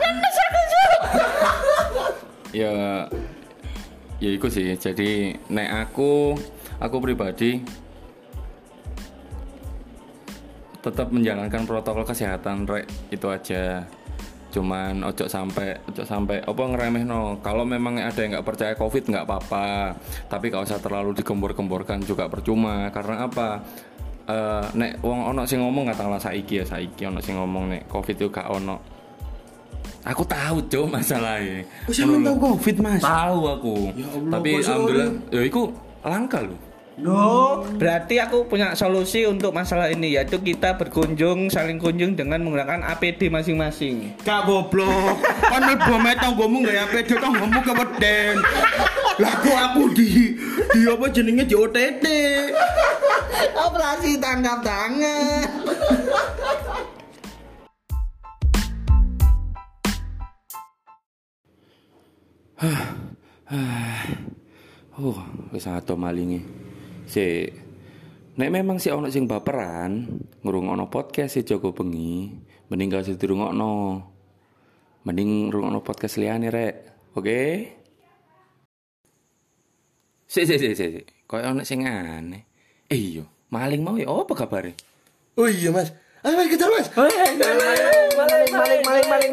Lemes 0.00 0.36
aku. 0.40 0.60
Ya 2.56 2.74
ya 4.20 4.30
iku 4.32 4.48
sih. 4.48 4.72
Jadi 4.76 5.36
nek 5.52 5.88
aku 5.88 6.36
aku 6.80 6.96
pribadi 7.00 7.60
tetap 10.80 11.08
menjalankan 11.08 11.64
protokol 11.64 12.04
kesehatan 12.04 12.68
rek 12.68 12.84
itu 13.08 13.24
aja 13.28 13.88
cuman 14.54 15.02
ojo 15.02 15.26
sampai 15.26 15.74
ojo 15.90 16.06
sampai 16.06 16.38
apa 16.38 16.62
ngeremeh 16.62 17.02
no 17.02 17.42
kalau 17.42 17.66
memang 17.66 17.98
ada 17.98 18.14
yang 18.22 18.38
nggak 18.38 18.46
percaya 18.46 18.72
covid 18.78 19.10
nggak 19.10 19.26
apa-apa. 19.26 19.98
Tapi 20.30 20.44
gak 20.54 20.70
usah 20.70 20.78
terlalu 20.78 21.18
digembor-gemborkan 21.18 21.98
juga 22.06 22.30
percuma. 22.30 22.86
Karena 22.94 23.26
apa? 23.26 23.58
Eh, 24.24 24.66
nek 24.78 25.02
wong 25.02 25.34
ono 25.34 25.42
sing 25.44 25.60
ngomong 25.60 25.90
katakanlah 25.90 26.22
saiki 26.22 26.62
ya 26.62 26.64
saiki 26.64 27.02
ono 27.10 27.18
sing 27.18 27.34
ngomong 27.34 27.74
nek 27.74 27.82
covid 27.90 28.14
itu 28.14 28.30
gak 28.30 28.46
ono. 28.46 28.78
Aku 30.04 30.22
tahu 30.22 30.60
cok 30.68 30.86
masalahnya. 30.88 31.64
Siapa 31.90 32.14
tahu 32.22 32.36
covid 32.38 32.76
mas? 32.78 33.00
tahu 33.02 33.40
aku. 33.50 33.76
Ya 33.96 34.06
Allah, 34.08 34.32
tapi 34.38 34.48
alhamdulillah 34.60 35.10
ya 35.32 35.42
itu 35.42 35.62
langka 36.04 36.38
loh 36.44 36.73
No. 36.94 37.66
Berarti 37.74 38.22
aku 38.22 38.46
punya 38.46 38.78
solusi 38.78 39.26
untuk 39.26 39.50
masalah 39.50 39.90
ini 39.90 40.14
yaitu 40.14 40.38
kita 40.38 40.78
berkunjung 40.78 41.50
saling 41.50 41.82
kunjung 41.82 42.14
dengan 42.14 42.38
menggunakan 42.46 42.86
APD 42.94 43.26
masing-masing. 43.34 44.14
Kak 44.22 44.46
goblok. 44.46 45.18
Kan 45.42 45.66
mlebu 45.66 45.94
met 45.98 46.22
tanggomu 46.22 46.62
gak 46.62 46.74
ya 46.78 46.86
pedo 46.86 47.18
tanggomu 47.18 47.58
keweden. 47.66 48.38
Lah 49.18 49.34
kok 49.42 49.58
aku 49.58 49.90
di 49.90 50.38
di 50.70 50.80
apa 50.86 51.06
jenenge 51.10 51.50
di 51.50 51.54
OTT. 51.58 52.04
Operasi 53.58 54.22
tangkap 54.22 54.62
tangan. 54.62 55.50
Oh, 64.94 65.18
wis 65.50 65.66
ato 65.66 65.98
malinge. 65.98 66.63
Si 67.04 67.24
Nek 68.34 68.50
memang 68.50 68.82
si 68.82 68.90
ono 68.90 69.06
sing 69.14 69.30
baperan 69.30 70.10
ngrungokno 70.42 70.90
podcast 70.90 71.38
si 71.38 71.46
Joko 71.46 71.70
Bengi, 71.70 72.34
mending 72.66 72.90
gak 72.90 73.06
usah 73.06 73.14
dirungokno. 73.14 73.74
Mending 75.06 75.54
rungokno 75.54 75.78
podcast 75.86 76.18
liyane 76.18 76.50
rek. 76.50 76.74
Oke? 77.14 77.42
Si 80.26 80.42
si 80.42 80.58
si 80.58 80.74
si. 80.74 80.86
si. 80.98 81.02
Kayak 81.30 81.54
ono 81.54 81.62
sing 81.62 81.86
aneh. 81.86 82.42
Eh 82.90 82.98
iya, 82.98 83.22
maling 83.54 83.86
mau 83.86 83.94
ya 83.94 84.10
apa 84.10 84.34
kabare? 84.34 84.74
Oh 85.38 85.46
iya 85.46 85.70
Mas. 85.70 85.94
Ayo 86.26 86.34
Mas 86.34 86.50
kejar 86.50 86.70
Mas. 86.74 86.90
Maling, 86.90 87.38
maling, 87.38 88.82
maling, 88.82 88.82
maling. 88.82 89.14